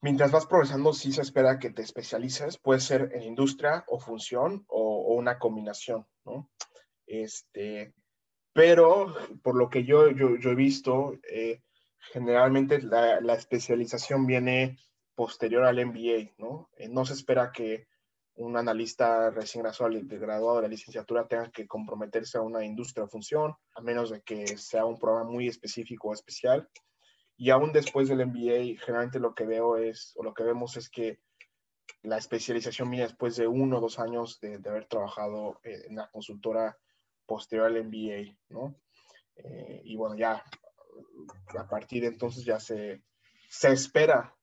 mientras 0.00 0.32
vas 0.32 0.46
progresando, 0.46 0.92
sí 0.92 1.12
se 1.12 1.22
espera 1.22 1.58
que 1.58 1.70
te 1.70 1.82
especialices, 1.82 2.58
puede 2.58 2.80
ser 2.80 3.10
en 3.14 3.22
industria 3.22 3.84
o 3.86 4.00
función 4.00 4.64
o, 4.68 5.14
una 5.14 5.38
combinación, 5.38 6.06
¿no? 6.24 6.50
Este, 7.06 7.94
pero 8.54 9.14
por 9.42 9.56
lo 9.56 9.68
que 9.68 9.84
yo, 9.84 10.10
yo, 10.10 10.36
yo 10.36 10.50
he 10.50 10.54
visto, 10.54 11.18
eh, 11.28 11.60
generalmente 12.12 12.80
la, 12.80 13.20
la, 13.20 13.34
especialización 13.34 14.26
viene 14.26 14.78
posterior 15.14 15.64
al 15.64 15.84
MBA, 15.84 16.32
¿no? 16.38 16.70
no 16.88 17.04
se 17.04 17.14
espera 17.14 17.52
que 17.52 17.88
un 18.36 18.56
analista 18.56 19.30
recién 19.30 19.64
graduado 19.64 20.56
de 20.56 20.62
la 20.62 20.68
licenciatura 20.68 21.26
tenga 21.26 21.50
que 21.50 21.66
comprometerse 21.66 22.38
a 22.38 22.42
una 22.42 22.64
industria 22.64 23.04
o 23.04 23.08
función, 23.08 23.54
a 23.74 23.80
menos 23.80 24.10
de 24.10 24.22
que 24.22 24.56
sea 24.56 24.84
un 24.84 24.98
programa 24.98 25.30
muy 25.30 25.48
específico 25.48 26.08
o 26.08 26.14
especial. 26.14 26.68
Y 27.36 27.50
aún 27.50 27.72
después 27.72 28.08
del 28.08 28.26
MBA, 28.26 28.80
generalmente 28.80 29.18
lo 29.18 29.34
que 29.34 29.46
veo 29.46 29.76
es, 29.76 30.12
o 30.16 30.22
lo 30.22 30.34
que 30.34 30.44
vemos 30.44 30.76
es 30.76 30.88
que 30.88 31.20
la 32.02 32.18
especialización 32.18 32.90
viene 32.90 33.06
después 33.06 33.36
de 33.36 33.46
uno 33.46 33.78
o 33.78 33.80
dos 33.80 33.98
años 33.98 34.38
de, 34.40 34.60
haber 34.66 34.86
trabajado 34.86 35.60
en 35.62 35.96
la 35.96 36.08
consultora 36.10 36.78
posterior 37.26 37.66
al 37.66 37.84
MBA, 37.84 38.36
¿no? 38.48 38.74
Eh, 39.36 39.82
y 39.84 39.96
bueno, 39.96 40.16
ya 40.16 40.42
a 41.58 41.68
partir 41.68 42.02
de 42.02 42.08
entonces 42.08 42.44
ya 42.44 42.60
se, 42.60 43.02
se 43.48 43.72
espera 43.72 44.34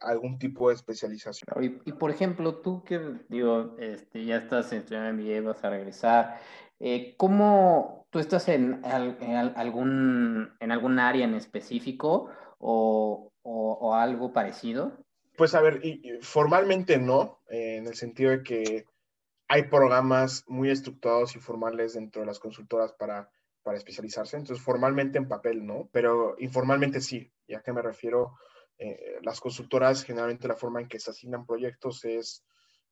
algún 0.00 0.38
tipo 0.38 0.68
de 0.68 0.74
especialización. 0.74 1.80
Y, 1.84 1.92
por 1.92 2.10
ejemplo, 2.10 2.56
tú 2.56 2.82
que 2.84 3.00
digo, 3.28 3.76
este, 3.78 4.24
ya 4.24 4.36
estás 4.36 4.72
en 4.72 4.84
MBA, 4.84 5.42
vas 5.42 5.62
a 5.64 5.70
regresar, 5.70 6.40
eh, 6.80 7.14
¿cómo 7.16 8.06
tú 8.10 8.18
estás 8.18 8.48
en, 8.48 8.80
algún, 8.84 10.50
en 10.60 10.72
algún 10.72 10.98
área 10.98 11.24
en 11.24 11.34
específico 11.34 12.30
o, 12.58 13.32
o, 13.42 13.94
algo 13.94 14.32
parecido? 14.32 14.92
Pues 15.36 15.54
a 15.54 15.60
ver, 15.60 15.84
y, 15.84 16.18
formalmente 16.22 16.98
no, 16.98 17.40
eh, 17.50 17.76
en 17.76 17.86
el 17.86 17.94
sentido 17.94 18.30
de 18.30 18.42
que 18.42 18.84
hay 19.48 19.64
programas 19.64 20.44
muy 20.46 20.70
estructurados 20.70 21.34
y 21.34 21.40
formales 21.40 21.94
dentro 21.94 22.20
de 22.20 22.26
las 22.26 22.38
consultoras 22.38 22.92
para, 22.92 23.30
para 23.62 23.78
especializarse, 23.78 24.36
entonces 24.36 24.64
formalmente 24.64 25.18
en 25.18 25.26
papel 25.26 25.66
no, 25.66 25.88
pero 25.90 26.36
informalmente 26.38 27.00
sí, 27.00 27.32
ya 27.48 27.62
que 27.62 27.72
me 27.72 27.82
refiero 27.82 28.36
eh, 28.78 29.18
las 29.22 29.40
consultoras, 29.40 30.04
generalmente 30.04 30.46
la 30.46 30.54
forma 30.54 30.80
en 30.80 30.88
que 30.88 31.00
se 31.00 31.10
asignan 31.10 31.46
proyectos 31.46 32.04
es, 32.04 32.44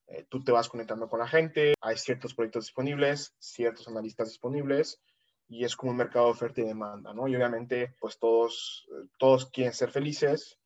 eh, 0.09 0.25
tú 0.29 0.43
te 0.43 0.51
vas 0.51 0.69
conectando 0.69 1.09
con 1.09 1.21
la 1.21 1.29
gente, 1.29 1.75
hay 1.81 1.97
ciertos 1.99 2.35
proyectos 2.35 2.65
disponibles, 2.65 3.35
ciertos 3.39 3.87
analistas 3.87 4.29
disponibles, 4.29 5.01
y 5.49 5.65
es 5.65 5.77
como 5.77 5.93
un 5.93 5.99
mercado 5.99 6.27
de 6.27 6.33
oferta 6.33 6.61
y 6.63 6.65
demanda, 6.65 7.13
¿no? 7.15 7.29
Y 7.29 7.37
obviamente, 7.37 7.95
pues 8.01 8.19
todos, 8.19 8.89
todos 9.19 9.49
quieren 9.51 9.73
ser 9.73 9.91
felices, 9.91 10.59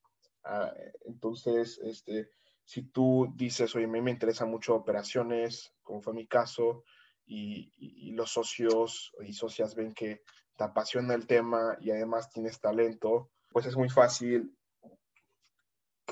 ah, 0.44 0.72
entonces, 1.04 1.78
este, 1.82 2.30
si 2.70 2.82
tú 2.82 3.32
dices, 3.34 3.74
oye, 3.74 3.86
a 3.86 3.88
mí 3.88 4.00
me 4.00 4.12
interesa 4.12 4.46
mucho 4.46 4.76
operaciones, 4.76 5.74
como 5.82 6.00
fue 6.02 6.14
mi 6.14 6.28
caso, 6.28 6.84
y, 7.26 8.12
los 8.12 8.30
socios 8.30 9.12
y 9.26 9.32
socias 9.32 9.74
ven 9.74 9.92
que 9.92 10.22
te 10.56 10.64
apasiona 10.64 11.14
el 11.14 11.26
tema 11.26 11.76
y 11.80 11.90
además 11.90 12.30
tienes 12.30 12.60
talento, 12.60 13.32
pues 13.48 13.66
es 13.66 13.76
muy 13.76 13.88
fácil 13.88 14.56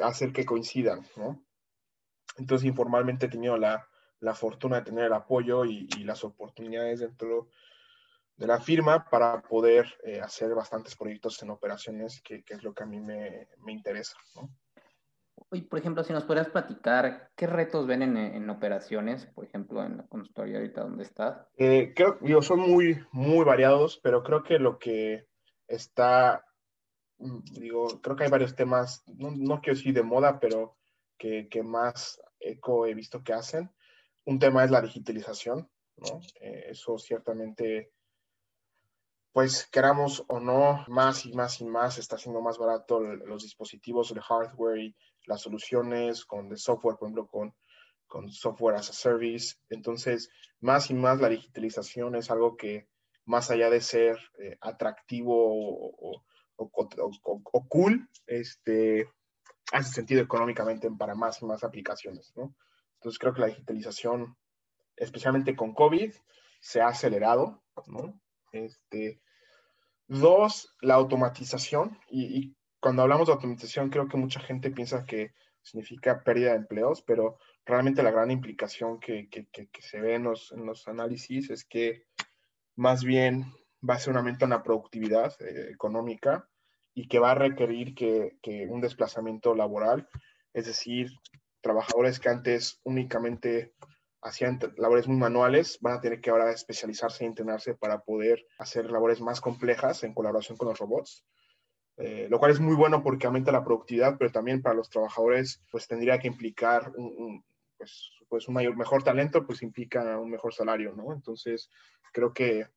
hacer 0.02 0.32
que 0.32 0.44
coincidan, 0.44 1.06
¿no? 1.14 1.44
Entonces, 2.38 2.66
informalmente 2.66 3.26
he 3.26 3.30
tenido 3.30 3.56
la, 3.56 3.88
la 4.18 4.34
fortuna 4.34 4.78
de 4.78 4.86
tener 4.86 5.04
el 5.04 5.12
apoyo 5.12 5.64
y, 5.64 5.86
las 6.02 6.24
oportunidades 6.24 6.98
dentro 6.98 7.50
de 8.36 8.48
la 8.48 8.58
firma 8.58 9.08
para 9.08 9.42
poder 9.42 9.86
eh, 10.02 10.20
hacer 10.20 10.52
bastantes 10.56 10.96
proyectos 10.96 11.40
en 11.40 11.50
operaciones, 11.50 12.20
que, 12.20 12.42
es 12.44 12.64
lo 12.64 12.74
que 12.74 12.82
a 12.82 12.86
mí 12.86 12.98
me, 12.98 13.46
me 13.58 13.70
interesa. 13.70 14.16
¿no? 14.34 14.50
Y, 15.52 15.62
por 15.62 15.78
ejemplo, 15.78 16.04
si 16.04 16.12
nos 16.12 16.24
pudieras 16.24 16.50
platicar, 16.50 17.30
¿qué 17.36 17.46
retos 17.46 17.86
ven 17.86 18.02
en, 18.02 18.16
en 18.16 18.50
operaciones, 18.50 19.26
por 19.26 19.44
ejemplo, 19.44 19.82
en 19.84 19.98
la 19.98 20.06
consultoría 20.06 20.58
ahorita 20.58 20.82
donde 20.82 21.04
estás? 21.04 21.46
Eh, 21.56 21.92
creo, 21.94 22.18
digo, 22.20 22.42
son 22.42 22.60
muy, 22.60 22.98
muy 23.12 23.44
variados, 23.44 23.98
pero 24.02 24.22
creo 24.22 24.42
que 24.42 24.58
lo 24.58 24.78
que 24.78 25.26
está, 25.66 26.44
mm, 27.18 27.40
digo, 27.52 28.00
creo 28.00 28.16
que 28.16 28.24
hay 28.24 28.30
varios 28.30 28.54
temas, 28.54 29.02
no, 29.06 29.30
no 29.30 29.60
quiero 29.60 29.76
decir 29.76 29.94
de 29.94 30.02
moda, 30.02 30.38
pero 30.40 30.76
que, 31.16 31.48
que, 31.48 31.62
más 31.62 32.20
eco 32.40 32.86
he 32.86 32.94
visto 32.94 33.22
que 33.22 33.32
hacen. 33.32 33.70
Un 34.24 34.38
tema 34.38 34.64
es 34.64 34.70
la 34.70 34.82
digitalización, 34.82 35.70
¿no? 35.96 36.20
Eh, 36.40 36.66
eso 36.68 36.98
ciertamente 36.98 37.92
pues 39.38 39.68
queramos 39.70 40.24
o 40.28 40.40
no, 40.40 40.84
más 40.88 41.24
y 41.24 41.32
más 41.32 41.60
y 41.60 41.64
más 41.64 41.96
está 41.98 42.16
haciendo 42.16 42.40
más 42.40 42.58
barato 42.58 43.00
los 43.00 43.44
dispositivos, 43.44 44.10
el 44.10 44.20
hardware 44.20 44.78
y 44.78 44.96
las 45.28 45.42
soluciones 45.42 46.24
con 46.24 46.50
el 46.50 46.58
software, 46.58 46.96
por 46.96 47.06
ejemplo, 47.06 47.26
con, 47.28 47.54
con 48.06 48.30
software 48.30 48.76
as 48.76 48.90
a 48.90 48.92
service. 48.92 49.56
Entonces, 49.68 50.30
más 50.60 50.90
y 50.90 50.94
más 50.94 51.20
la 51.20 51.28
digitalización 51.28 52.16
es 52.16 52.30
algo 52.30 52.56
que 52.56 52.88
más 53.26 53.50
allá 53.50 53.68
de 53.70 53.80
ser 53.80 54.18
eh, 54.38 54.56
atractivo 54.60 55.34
o, 55.36 56.24
cool, 57.68 58.08
este, 58.26 59.08
hace 59.70 59.92
sentido 59.92 60.22
económicamente 60.22 60.90
para 60.90 61.14
más 61.14 61.42
y 61.42 61.44
más 61.44 61.62
aplicaciones, 61.62 62.32
¿no? 62.34 62.56
Entonces 62.94 63.18
creo 63.18 63.34
que 63.34 63.42
la 63.42 63.46
digitalización, 63.48 64.36
especialmente 64.96 65.54
con 65.54 65.74
COVID, 65.74 66.12
se 66.60 66.80
ha 66.80 66.88
acelerado, 66.88 67.62
¿no? 67.86 68.20
Este, 68.50 69.20
dos, 70.08 70.74
la 70.80 70.94
automatización. 70.94 71.98
Y, 72.10 72.56
cuando 72.80 73.02
hablamos 73.02 73.26
de 73.26 73.34
automatización, 73.34 73.90
creo 73.90 74.08
que 74.08 74.16
mucha 74.16 74.40
gente 74.40 74.70
piensa 74.70 75.04
que 75.04 75.32
significa 75.62 76.22
pérdida 76.22 76.50
de 76.50 76.58
empleos, 76.58 77.02
pero 77.02 77.38
realmente 77.64 78.02
la 78.02 78.10
gran 78.10 78.30
implicación 78.30 79.00
que, 79.00 79.28
se 79.80 80.00
ve 80.00 80.14
en 80.14 80.24
los, 80.24 80.88
análisis 80.88 81.50
es 81.50 81.64
que 81.64 82.04
más 82.76 83.04
bien 83.04 83.52
va 83.88 83.94
a 83.94 83.98
ser 83.98 84.12
un 84.12 84.18
aumento 84.18 84.44
en 84.44 84.50
la 84.50 84.62
productividad 84.62 85.34
eh, 85.40 85.70
económica 85.70 86.48
y 86.94 87.08
que 87.08 87.18
va 87.18 87.32
a 87.32 87.34
requerir 87.34 87.94
que, 87.94 88.66
un 88.68 88.80
desplazamiento 88.80 89.54
laboral, 89.54 90.08
es 90.52 90.66
decir, 90.66 91.10
trabajadores 91.60 92.18
que 92.18 92.28
antes 92.28 92.80
únicamente 92.84 93.74
hacían 94.20 94.58
labores 94.76 95.06
muy 95.06 95.16
manuales, 95.16 95.78
van 95.80 95.98
a 95.98 96.00
tener 96.00 96.20
que 96.20 96.30
ahora 96.30 96.50
especializarse 96.50 97.24
y 97.24 97.28
entrenarse 97.28 97.74
para 97.74 98.00
poder 98.00 98.44
hacer 98.58 98.90
labores 98.90 99.20
más 99.20 99.40
complejas 99.40 100.02
en 100.02 100.14
colaboración 100.14 100.58
con 100.58 100.68
los 100.68 100.78
robots. 100.78 101.24
Eh, 102.00 102.28
lo 102.30 102.38
cual 102.38 102.52
es 102.52 102.60
muy 102.60 102.76
bueno 102.76 103.02
porque 103.02 103.26
aumenta 103.26 103.50
la 103.50 103.64
productividad, 103.64 104.16
pero 104.18 104.30
también 104.30 104.62
para 104.62 104.76
los 104.76 104.88
trabajadores 104.88 105.60
pues 105.72 105.88
tendría 105.88 106.20
que 106.20 106.28
implicar 106.28 106.92
un, 106.96 107.44
pues, 107.76 108.12
pues, 108.28 108.46
un 108.46 108.54
mayor, 108.54 108.76
mejor 108.76 109.02
talento, 109.02 109.44
pues 109.44 109.62
implica 109.62 110.18
un 110.18 110.30
mejor 110.30 110.54
salario, 110.54 110.94
¿no? 110.94 111.12
Entonces, 111.12 111.70
creo 112.12 112.32
que 112.32 112.68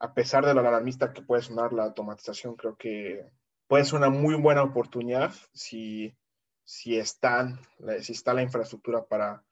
a 0.00 0.12
pesar 0.12 0.44
de 0.44 0.54
lo 0.54 0.60
alarmista 0.60 1.12
que 1.12 1.22
puede 1.22 1.42
sonar 1.42 1.72
la 1.72 1.84
automatización, 1.84 2.56
creo 2.56 2.76
que 2.76 3.30
puede 3.68 3.84
ser 3.84 3.98
una 4.00 4.10
muy 4.10 4.34
buena 4.34 4.64
oportunidad 4.64 5.32
si, 5.52 6.12
si, 6.64 6.98
están, 6.98 7.60
si 8.00 8.12
está 8.12 8.34
la 8.34 8.42
infraestructura 8.42 9.04
para, 9.04 9.44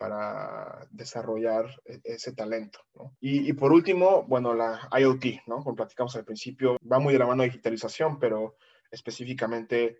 para 0.00 0.88
desarrollar 0.90 1.66
e-, 1.84 2.00
ese 2.04 2.32
talento. 2.32 2.80
Y, 3.20 3.52
por 3.52 3.70
último, 3.70 4.24
bueno, 4.26 4.54
la 4.54 4.88
IoT, 4.98 5.46
¿no? 5.46 5.62
Como 5.62 5.76
platicamos 5.76 6.16
al 6.16 6.24
principio, 6.24 6.78
va 6.90 6.98
muy 6.98 7.12
de 7.12 7.18
la 7.18 7.26
mano 7.26 7.42
de 7.42 7.50
digitalización, 7.50 8.18
pero 8.18 8.56
específicamente 8.90 9.98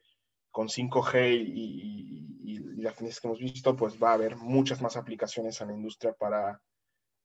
con 0.50 0.68
5G 0.68 1.44
y, 1.46 2.26
las 2.80 2.94
tendencias 2.94 3.20
que 3.20 3.28
hemos 3.28 3.40
visto, 3.40 3.76
pues 3.76 4.02
va 4.02 4.12
a 4.12 4.14
haber 4.14 4.36
muchas 4.36 4.80
más 4.80 4.96
aplicaciones 4.96 5.60
en 5.60 5.68
la 5.68 5.74
industria 5.74 6.14
para, 6.14 6.62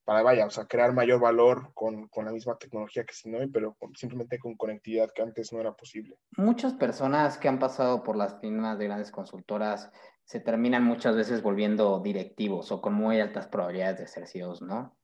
para 0.04 0.22
vaya, 0.22 0.46
o 0.46 0.50
sea, 0.50 0.66
crear 0.66 0.92
mayor 0.92 1.22
valor 1.22 1.72
con, 1.74 2.10
con 2.10 2.26
la 2.26 2.34
misma 2.34 2.58
tecnología 2.58 3.06
que 3.06 3.14
si 3.14 3.30
no, 3.30 3.38
pero 3.54 3.78
simplemente 3.94 4.38
con 4.38 4.58
conectividad 4.58 5.14
que 5.16 5.22
antes 5.22 5.54
no 5.54 5.62
era 5.62 5.72
posible. 5.72 6.20
Muchas 6.36 6.74
personas 6.74 7.38
que 7.38 7.48
han 7.48 7.58
pasado 7.58 8.04
por 8.04 8.18
las 8.18 8.38
firmas 8.42 8.78
de 8.78 8.84
grandes 8.84 9.12
consultoras 9.12 9.90
se 10.26 10.40
terminan 10.40 10.84
muchas 10.84 11.16
veces 11.16 11.42
volviendo 11.42 12.00
directivos 12.00 12.72
o 12.72 12.82
con 12.82 12.94
muy 12.94 13.20
altas 13.20 13.48
probabilidades 13.48 14.00
de 14.00 14.08
ser 14.08 14.28
CEOs, 14.28 14.62
¿no? 14.62 14.98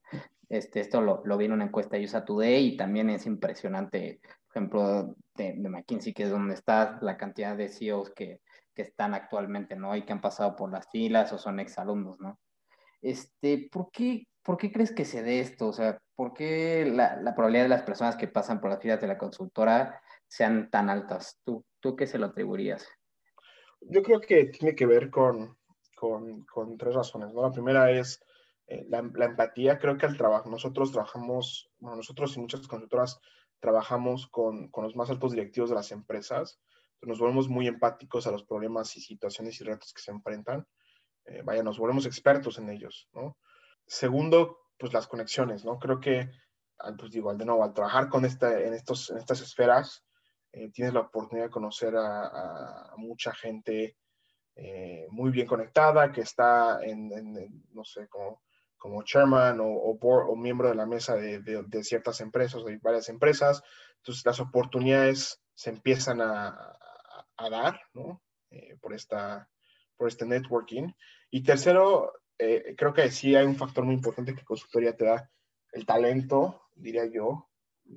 Este, 0.49 0.81
esto 0.81 0.99
lo, 0.99 1.21
lo 1.23 1.37
vi 1.37 1.45
en 1.45 1.53
una 1.53 1.65
encuesta 1.65 1.95
de 1.95 2.03
USA 2.03 2.25
Today 2.25 2.73
y 2.73 2.77
también 2.77 3.09
es 3.09 3.25
impresionante, 3.25 4.19
por 4.21 4.57
ejemplo, 4.57 5.15
de, 5.35 5.53
McKinsey, 5.53 6.13
que 6.13 6.23
es 6.23 6.29
donde 6.29 6.55
está 6.55 6.97
la 7.01 7.17
cantidad 7.17 7.55
de 7.55 7.69
CEOs 7.69 8.09
que, 8.09 8.41
que, 8.73 8.81
están 8.81 9.13
actualmente, 9.13 9.75
¿no? 9.75 9.95
Y 9.95 10.01
que 10.01 10.11
han 10.11 10.21
pasado 10.21 10.55
por 10.55 10.71
las 10.71 10.89
filas 10.89 11.31
o 11.31 11.37
son 11.37 11.59
exalumnos, 11.59 12.19
¿no? 12.19 12.37
Este, 13.01 13.69
¿por 13.71 13.89
qué, 13.91 14.27
¿Por 14.43 14.57
qué 14.57 14.71
crees 14.71 14.91
que 14.91 15.05
se 15.05 15.21
dé 15.21 15.39
esto? 15.39 15.67
O 15.67 15.73
sea, 15.73 15.99
¿por 16.15 16.33
qué 16.33 16.91
la, 16.91 17.15
la 17.17 17.35
probabilidad 17.35 17.65
de 17.65 17.69
las 17.69 17.83
personas 17.83 18.15
que 18.15 18.27
pasan 18.27 18.59
por 18.59 18.71
las 18.71 18.79
filas 18.81 18.99
de 18.99 19.07
la 19.07 19.17
consultora 19.17 20.01
sean 20.27 20.69
tan 20.71 20.89
altas? 20.89 21.39
¿Tú, 21.43 21.63
tú 21.79 21.95
qué 21.95 22.07
se 22.07 22.17
lo 22.17 22.27
atribuirías? 22.27 22.87
Yo 23.81 24.03
creo 24.03 24.21
que 24.21 24.45
tiene 24.45 24.75
que 24.75 24.85
ver 24.85 25.09
con, 25.09 25.57
con, 25.95 26.45
con 26.45 26.77
tres 26.77 26.95
razones. 26.95 27.33
¿no? 27.33 27.41
La 27.41 27.51
primera 27.51 27.91
es 27.91 28.23
eh, 28.67 28.85
la, 28.89 29.01
la, 29.13 29.25
empatía. 29.25 29.79
Creo 29.79 29.97
que 29.97 30.05
al 30.05 30.17
trabajo, 30.17 30.49
nosotros 30.49 30.91
trabajamos, 30.91 31.69
bueno, 31.79 31.97
nosotros 31.97 32.35
y 32.37 32.39
muchas 32.39 32.67
consultoras 32.67 33.19
trabajamos 33.59 34.27
con, 34.27 34.69
con, 34.69 34.83
los 34.83 34.95
más 34.95 35.09
altos 35.09 35.31
directivos 35.31 35.69
de 35.69 35.75
las 35.75 35.91
empresas. 35.91 36.59
Nos 37.01 37.19
volvemos 37.19 37.49
muy 37.49 37.67
empáticos 37.67 38.27
a 38.27 38.31
los 38.31 38.43
problemas 38.43 38.95
y 38.95 39.01
situaciones 39.01 39.59
y 39.59 39.63
retos 39.63 39.93
que 39.93 40.01
se 40.01 40.11
enfrentan. 40.11 40.67
Eh, 41.25 41.41
vaya, 41.43 41.63
nos 41.63 41.77
volvemos 41.77 42.05
expertos 42.05 42.57
en 42.57 42.69
ellos, 42.69 43.09
¿no? 43.13 43.37
Segundo, 43.85 44.57
pues 44.77 44.93
las 44.93 45.07
conexiones, 45.07 45.65
¿no? 45.65 45.77
Creo 45.79 45.99
que, 45.99 46.29
pues 46.97 47.11
digo, 47.11 47.33
de 47.33 47.45
nuevo, 47.45 47.63
al 47.63 47.73
trabajar 47.73 48.09
con 48.09 48.25
esta, 48.25 48.59
en, 48.59 48.73
estos, 48.73 49.09
en 49.09 49.17
estas 49.17 49.41
esferas, 49.41 50.03
eh, 50.53 50.69
tienes 50.71 50.93
la 50.93 51.01
oportunidad 51.01 51.45
de 51.45 51.51
conocer 51.51 51.95
a, 51.95 52.93
mucha 52.97 53.33
gente 53.33 53.97
eh, 54.55 55.07
muy 55.09 55.31
bien 55.31 55.47
conectada, 55.47 56.11
que 56.11 56.21
está 56.21 56.83
en, 56.83 57.09
no 57.71 57.85
sé, 57.85 58.07
como, 58.09 58.41
como 58.77 59.03
chairman 59.03 59.59
o, 59.61 59.67
o, 59.67 60.35
miembro 60.35 60.69
de 60.69 60.75
la 60.75 60.85
mesa 60.85 61.15
de, 61.15 61.39
de, 61.39 61.83
ciertas 61.83 62.19
empresas, 62.19 62.65
de 62.65 62.77
varias 62.77 63.07
empresas. 63.09 63.63
Entonces 63.97 64.25
las 64.25 64.39
oportunidades 64.39 65.41
se 65.53 65.69
empiezan 65.69 66.21
a, 66.21 66.77
a 67.37 67.49
dar, 67.49 67.79
¿no? 67.93 68.21
Eh, 68.49 68.75
por, 68.81 68.93
esta, 68.93 69.49
por 69.95 70.09
este 70.09 70.25
networking. 70.25 70.91
Y 71.29 71.43
tercero, 71.43 72.11
creo 72.37 72.93
que 72.93 73.09
sí 73.11 73.35
hay 73.35 73.45
un 73.45 73.55
factor 73.55 73.85
muy 73.85 73.95
importante 73.95 74.35
que 74.35 74.43
consultoría 74.43 74.97
te 74.97 75.05
da, 75.05 75.31
el 75.71 75.85
talento, 75.85 76.63
diría 76.75 77.05
yo, 77.05 77.49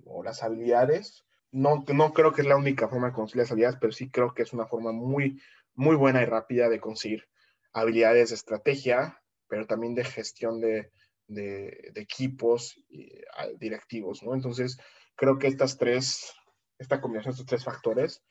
o 0.04 0.22
las 0.22 0.42
habilidades 0.42 1.24
no, 1.54 1.84
no 1.86 2.12
creo 2.12 2.32
que 2.32 2.42
es 2.42 2.48
la 2.48 2.56
única 2.56 2.88
forma 2.88 3.08
de 3.08 3.12
conseguir 3.12 3.42
las 3.42 3.52
habilidades, 3.52 3.78
pero 3.80 3.92
sí 3.92 4.10
creo 4.10 4.34
que 4.34 4.42
es 4.42 4.52
una 4.52 4.66
forma 4.66 4.90
muy, 4.90 5.40
muy 5.74 5.94
buena 5.94 6.20
y 6.20 6.24
rápida 6.24 6.68
de 6.68 6.80
conseguir 6.80 7.28
habilidades 7.72 8.30
de 8.30 8.34
estrategia, 8.34 9.22
pero 9.46 9.64
también 9.64 9.94
de 9.94 10.02
gestión 10.02 10.60
de, 10.60 10.90
de, 11.28 11.92
equipos 11.94 12.76
directivos, 13.58 14.24
¿no? 14.24 14.34
Entonces, 14.34 14.78
creo 15.14 15.38
que 15.38 15.46
estas 15.46 15.78
tres, 15.78 16.34
esta 16.76 17.00
combinación 17.00 17.32
de 17.32 17.42
estos 17.42 17.46
tres 17.46 17.64
factores 17.64 18.24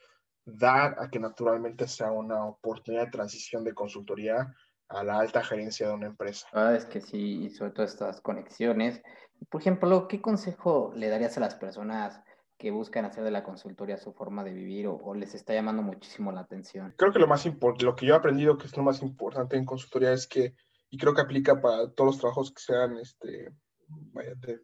da 0.43 0.93
a 1.01 1.09
que 1.09 1.19
naturalmente 1.19 1.88
sea 1.88 2.12
una 2.12 2.45
oportunidad 2.45 3.05
de 3.05 3.12
transición 3.12 3.63
de 3.63 3.73
consultoría 3.73 4.53
a 4.89 5.03
la 5.05 5.19
alta 5.19 5.41
gerencia 5.41 5.88
de 5.88 5.93
una 5.93 6.07
empresa. 6.07 6.45
Verdad 6.51 6.75
es 6.75 6.86
que 6.86 6.99
sí, 6.99 7.45
y 7.45 7.49
sobre 7.51 7.71
todo 7.71 7.86
estas 7.86 8.19
conexiones. 8.19 9.01
Por 9.49 9.62
ejemplo, 9.62 10.09
¿qué 10.09 10.21
consejo 10.21 10.91
le 10.93 11.07
darías 11.07 11.38
a 11.38 11.41
las 11.41 11.55
personas 11.55 12.21
que 12.63 12.71
buscan 12.71 13.04
hacer 13.04 13.26
de 13.26 13.32
la 13.32 13.43
consultoría 13.43 13.97
su 13.97 14.13
forma 14.13 14.41
de 14.41 14.54
vivir 14.54 14.88
o, 14.88 15.13
les 15.13 15.36
está 15.36 15.54
llamando 15.54 15.82
muchísimo 15.82 16.32
la 16.32 16.39
atención? 16.39 16.93
Creo 16.97 17.12
que 17.12 17.19
lo 17.19 17.28
más 17.28 17.45
lo 17.45 17.95
que 17.97 18.06
yo 18.06 18.13
he 18.13 18.17
aprendido 18.17 18.58
que 18.58 18.67
es 18.67 18.78
lo 18.78 18.84
más 18.84 19.02
importante 19.02 19.58
en 19.58 19.65
consultoría 19.65 20.13
es 20.13 20.28
que, 20.28 20.56
y 20.89 20.97
creo 20.97 21.13
que 21.13 21.19
aplica 21.19 21.60
para 21.60 21.91
todos 21.91 22.12
los 22.12 22.19
trabajos 22.19 22.54
que 22.54 22.62
sean 22.62 22.95
este, 22.99 23.49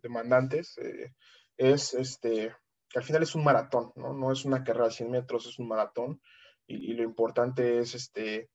demandantes, 0.01 0.77
eh, 0.77 1.13
es 1.57 1.93
este, 1.93 2.55
que 2.87 2.99
al 2.99 3.03
final 3.03 3.21
es 3.21 3.35
un 3.35 3.43
maratón, 3.43 3.91
¿no? 3.97 4.13
No 4.13 4.31
es 4.31 4.45
una 4.45 4.63
carrera 4.63 4.85
de 4.85 4.91
100 4.91 5.11
metros, 5.11 5.45
es 5.47 5.59
un 5.59 5.67
maratón 5.67 6.21
y, 6.67 6.93
lo 6.93 7.03
importante 7.03 7.79
es 7.79 7.95
este, 7.95 8.49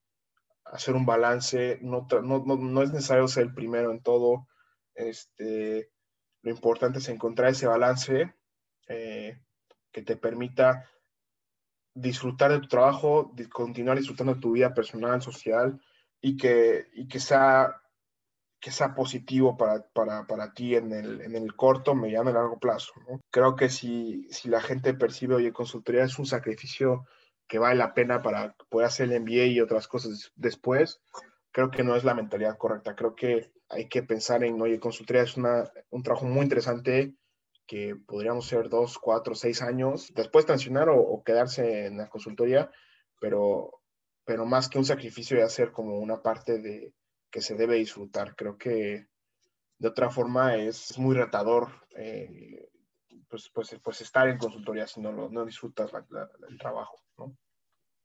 hacer 0.65 0.95
un 0.95 1.05
balance, 1.05 1.81
no, 1.83 2.07
no, 2.23 2.39
no, 2.39 2.83
es 2.83 2.93
necesario 2.93 3.29
ser 3.29 3.43
el 3.43 3.53
primero 3.53 3.91
en 3.91 4.01
todo, 4.01 4.49
este, 4.95 5.91
lo 6.41 6.51
importante 6.51 7.01
es 7.01 7.11
encontrar 7.11 7.51
ese 7.51 7.67
balance 7.67 8.33
eh, 8.89 9.41
que 9.93 10.03
te 10.03 10.17
permita 10.17 10.89
disfrutar 11.95 12.53
de 12.53 12.61
tu 12.61 12.69
trabajo, 12.69 13.33
continuar 13.53 13.97
disfrutando 13.99 14.35
de 14.35 14.41
tu 14.41 14.53
vida 14.53 14.75
personal, 14.75 15.23
social 15.23 15.81
y 16.21 16.37
que, 16.37 16.89
y 16.93 17.07
que 17.07 17.21
sea 17.21 17.81
que 18.65 18.71
sea 18.71 18.95
positivo 18.95 19.59
para, 19.59 19.87
para, 19.93 20.27
para 20.27 20.55
ti 20.55 20.75
en 20.75 20.91
el, 20.91 21.21
en 21.21 21.37
el, 21.37 21.55
corto, 21.55 21.95
mediano 21.95 22.31
y 22.31 22.33
largo 22.33 22.59
plazo. 22.59 22.95
¿no? 23.07 23.21
Creo 23.31 23.57
que 23.57 23.69
si, 23.69 24.27
si 24.31 24.49
la 24.49 24.63
gente 24.63 24.95
percibe, 24.95 25.35
oye, 25.35 25.53
consultoría 25.53 26.05
es 26.05 26.19
un 26.19 26.25
sacrificio 26.25 27.07
que 27.47 27.59
vale 27.59 27.75
la 27.75 27.93
pena 27.93 28.23
para 28.23 28.57
poder 28.71 28.87
hacer 28.87 29.13
el 29.13 29.21
MBA 29.21 29.45
y 29.49 29.61
otras 29.61 29.87
cosas 29.87 30.33
después, 30.35 31.03
creo 31.53 31.71
que 31.71 31.85
no 31.85 31.95
es 31.95 32.05
la 32.05 32.15
mentalidad 32.15 32.57
correcta. 32.57 32.97
Creo 32.97 33.15
que 33.15 33.53
hay 33.69 33.87
que 33.91 34.03
pensar 34.03 34.43
en, 34.45 34.59
oye, 34.63 34.81
consultoría 34.81 35.25
es 35.25 35.37
una, 35.37 35.71
un 35.91 36.03
trabajo 36.03 36.25
muy 36.25 36.45
interesante 36.45 37.15
que 37.67 37.97
podríamos 37.97 38.47
ser 38.47 38.69
dos, 38.69 38.99
cuatro, 38.99 39.35
seis 39.35 39.63
años, 39.63 40.13
después 40.15 40.47
transicionar 40.47 40.89
o, 40.89 41.01
o 41.01 41.23
quedarse 41.23 41.87
en 41.87 41.99
la 41.99 42.09
consultoría, 42.09 42.71
pero, 43.21 43.81
pero 44.25 44.45
más 44.45 44.69
que 44.69 44.79
un 44.79 44.85
sacrificio 44.85 45.37
de 45.37 45.45
hacer 45.45 45.73
como 45.73 45.99
una 45.99 46.23
parte 46.23 46.59
de, 46.59 46.93
que 47.31 47.41
se 47.41 47.57
debe 47.57 47.77
disfrutar. 47.77 48.37
Creo 48.37 48.57
que 48.57 49.09
de 49.79 49.89
otra 49.89 50.09
forma 50.09 50.55
es 50.57 50.97
muy 50.99 51.17
retador 51.17 51.69
eh, 51.97 52.71
pues, 53.29 53.51
pues, 53.53 53.77
pues, 53.83 54.01
estar 54.01 54.29
en 54.29 54.39
consultoría 54.39 54.87
si 54.87 55.01
no, 55.01 55.29
no 55.29 55.45
disfrutas 55.45 55.91
el 56.49 56.59
trabajo, 56.59 57.01
¿no? 57.19 57.37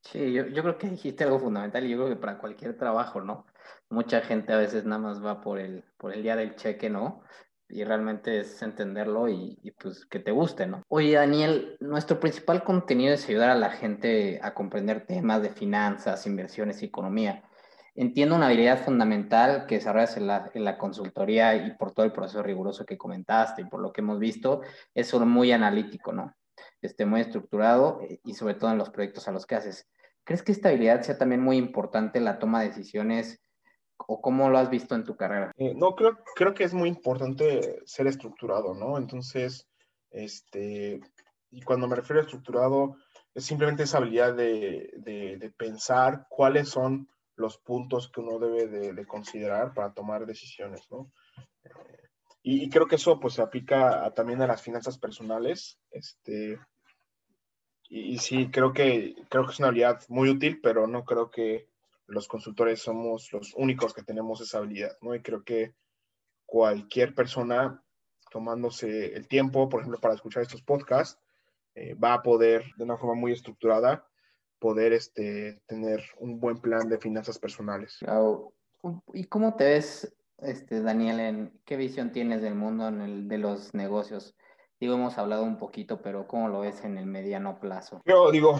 Sí, 0.02 0.32
yo, 0.32 0.46
yo, 0.46 0.62
creo 0.62 0.78
que 0.78 0.88
dijiste 0.88 1.22
algo 1.24 1.38
fundamental 1.38 1.84
y 1.84 1.90
yo 1.90 1.98
creo 1.98 2.08
que 2.08 2.20
para 2.20 2.38
cualquier 2.38 2.76
trabajo, 2.76 3.20
¿no? 3.20 3.46
Mucha 3.90 4.22
gente 4.22 4.52
a 4.52 4.58
veces 4.58 4.84
nada 4.84 5.00
más 5.00 5.24
va 5.24 5.40
por 5.40 5.60
el, 5.60 5.84
por 5.96 6.12
el 6.12 6.22
día 6.22 6.34
del 6.34 6.56
cheque, 6.56 6.90
¿no? 6.90 7.22
Y 7.70 7.84
realmente 7.84 8.40
es 8.40 8.60
entenderlo 8.62 9.28
y, 9.28 9.74
pues 9.78 10.06
que 10.06 10.18
te 10.18 10.32
guste, 10.32 10.66
¿no? 10.66 10.82
Oye, 10.88 11.14
Daniel, 11.14 11.76
nuestro 11.80 12.18
principal 12.18 12.64
contenido 12.64 13.14
es 13.14 13.28
ayudar 13.28 13.50
a 13.50 13.54
la 13.54 13.70
gente 13.70 14.40
a 14.42 14.54
comprender 14.54 15.06
temas 15.06 15.42
de 15.42 15.50
finanzas, 15.50 16.26
inversiones 16.26 16.82
y 16.82 16.86
economía 16.86 17.44
entiendo 17.94 18.36
una 18.36 18.46
habilidad 18.46 18.82
fundamental 18.82 19.66
que 19.66 19.76
desarrollas 19.76 20.16
en 20.16 20.26
la, 20.26 20.50
en 20.54 20.64
la, 20.64 20.78
consultoría 20.78 21.54
y 21.54 21.74
por 21.74 21.92
todo 21.92 22.06
el 22.06 22.12
proceso 22.12 22.42
riguroso 22.42 22.86
que 22.86 22.96
comentaste 22.96 23.62
y 23.62 23.64
por 23.66 23.80
lo 23.80 23.92
que 23.92 24.00
hemos 24.00 24.18
visto, 24.18 24.62
es 24.94 25.12
muy 25.14 25.52
analítico, 25.52 26.12
¿no? 26.12 26.34
Este, 26.80 27.04
muy 27.04 27.20
estructurado 27.20 28.00
eh, 28.02 28.20
y 28.24 28.34
sobre 28.34 28.54
todo 28.54 28.70
en 28.70 28.78
los 28.78 28.90
proyectos 28.90 29.28
a 29.28 29.32
los 29.32 29.46
que 29.46 29.56
haces. 29.56 29.88
¿Crees 30.24 30.42
que 30.42 30.52
esta 30.52 30.68
habilidad 30.68 31.02
sea 31.02 31.18
también 31.18 31.42
muy 31.42 31.56
importante 31.56 32.18
en 32.18 32.24
la 32.24 32.38
toma 32.38 32.60
de 32.60 32.68
decisiones 32.68 33.40
o 34.06 34.20
cómo 34.20 34.50
lo 34.50 34.58
has 34.58 34.70
visto 34.70 34.94
en 34.94 35.04
tu 35.04 35.16
carrera? 35.16 35.52
Eh, 35.56 35.74
no, 35.74 35.94
creo, 35.94 36.18
creo 36.34 36.54
que 36.54 36.64
es 36.64 36.74
muy 36.74 36.88
importante 36.88 37.80
ser 37.84 38.06
estructurado, 38.06 38.74
¿no? 38.74 38.98
Entonces, 38.98 39.68
este, 40.10 41.00
y 41.50 41.62
cuando 41.62 41.88
me 41.88 41.96
refiero 41.96 42.20
a 42.20 42.24
estructurado, 42.24 42.96
es 43.34 43.44
simplemente 43.44 43.84
esa 43.84 43.98
habilidad 43.98 44.34
de, 44.34 44.90
de, 44.96 45.50
pensar 45.56 46.26
cuáles 46.28 46.68
son 46.68 47.08
los 47.36 47.58
puntos 47.58 48.10
que 48.10 48.20
uno 48.20 48.38
debe 48.38 48.66
de, 48.92 49.06
considerar 49.06 49.72
para 49.72 49.92
tomar 49.92 50.26
decisiones, 50.26 50.90
¿no? 50.90 51.12
Y, 52.42 52.68
creo 52.70 52.86
que 52.86 52.96
eso 52.96 53.20
pues 53.20 53.34
se 53.34 53.42
aplica 53.42 54.12
también 54.14 54.42
a 54.42 54.46
las 54.46 54.62
finanzas 54.62 54.98
personales, 54.98 55.78
este, 55.90 56.58
y, 57.88 58.18
sí, 58.18 58.50
creo 58.50 58.72
que, 58.72 59.14
creo 59.28 59.44
que 59.44 59.52
es 59.52 59.58
una 59.58 59.68
habilidad 59.68 60.00
muy 60.08 60.30
útil, 60.30 60.60
pero 60.60 60.86
no 60.86 61.04
creo 61.04 61.30
que 61.30 61.69
los 62.10 62.28
consultores 62.28 62.80
somos 62.80 63.32
los 63.32 63.54
únicos 63.54 63.94
que 63.94 64.02
tenemos 64.02 64.40
esa 64.40 64.58
habilidad, 64.58 64.96
¿no? 65.00 65.14
Y 65.14 65.22
creo 65.22 65.42
que 65.44 65.74
cualquier 66.44 67.14
persona 67.14 67.82
tomándose 68.30 69.14
el 69.14 69.28
tiempo, 69.28 69.68
por 69.68 69.80
ejemplo, 69.80 70.00
para 70.00 70.14
escuchar 70.14 70.42
estos 70.42 70.62
podcasts, 70.62 71.20
eh, 71.74 71.94
va 71.94 72.14
a 72.14 72.22
poder 72.22 72.64
de 72.76 72.84
una 72.84 72.96
forma 72.96 73.14
muy 73.14 73.32
estructurada 73.32 74.06
poder 74.58 74.92
este, 74.92 75.62
tener 75.66 76.04
un 76.18 76.38
buen 76.38 76.58
plan 76.58 76.88
de 76.88 76.98
finanzas 76.98 77.38
personales. 77.38 77.98
¿Y 79.14 79.24
cómo 79.24 79.56
te 79.56 79.64
ves, 79.64 80.14
este, 80.38 80.82
Daniel, 80.82 81.20
en 81.20 81.60
qué 81.64 81.76
visión 81.76 82.12
tienes 82.12 82.42
del 82.42 82.54
mundo 82.54 82.88
en 82.88 83.00
el, 83.00 83.28
de 83.28 83.38
los 83.38 83.74
negocios? 83.74 84.36
Digo, 84.80 84.94
hemos 84.94 85.18
hablado 85.18 85.44
un 85.44 85.58
poquito, 85.58 86.00
pero 86.00 86.26
¿cómo 86.26 86.48
lo 86.48 86.60
ves 86.60 86.84
en 86.84 86.96
el 86.96 87.04
mediano 87.04 87.60
plazo? 87.60 88.00
Yo 88.06 88.30
digo, 88.30 88.58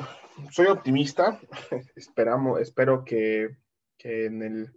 soy 0.50 0.66
optimista, 0.66 1.40
esperamos, 1.96 2.60
espero 2.60 3.04
que, 3.04 3.48
que 3.96 4.26
en 4.26 4.42
el 4.42 4.72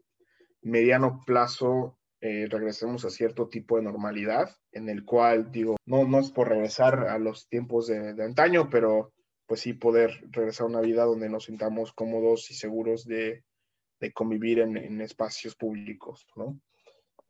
mediano 0.61 1.21
plazo 1.25 1.99
eh, 2.21 2.47
regresemos 2.49 3.03
a 3.03 3.09
cierto 3.09 3.49
tipo 3.49 3.75
de 3.75 3.83
normalidad, 3.83 4.55
en 4.71 4.87
el 4.87 5.03
cual, 5.03 5.51
digo, 5.51 5.75
no, 5.85 6.05
no 6.05 6.19
es 6.19 6.31
por 6.31 6.47
regresar 6.47 7.09
a 7.09 7.19
los 7.19 7.49
tiempos 7.49 7.87
de, 7.87 8.13
de 8.13 8.23
antaño, 8.23 8.69
pero 8.69 9.11
pues 9.45 9.59
sí 9.59 9.73
poder 9.73 10.23
regresar 10.31 10.63
a 10.63 10.69
una 10.69 10.79
vida 10.79 11.03
donde 11.03 11.27
nos 11.27 11.45
sintamos 11.45 11.91
cómodos 11.91 12.49
y 12.51 12.53
seguros 12.53 13.03
de, 13.05 13.43
de 13.99 14.13
convivir 14.13 14.59
en, 14.59 14.77
en, 14.77 15.01
espacios 15.01 15.55
públicos, 15.55 16.25
¿no? 16.37 16.57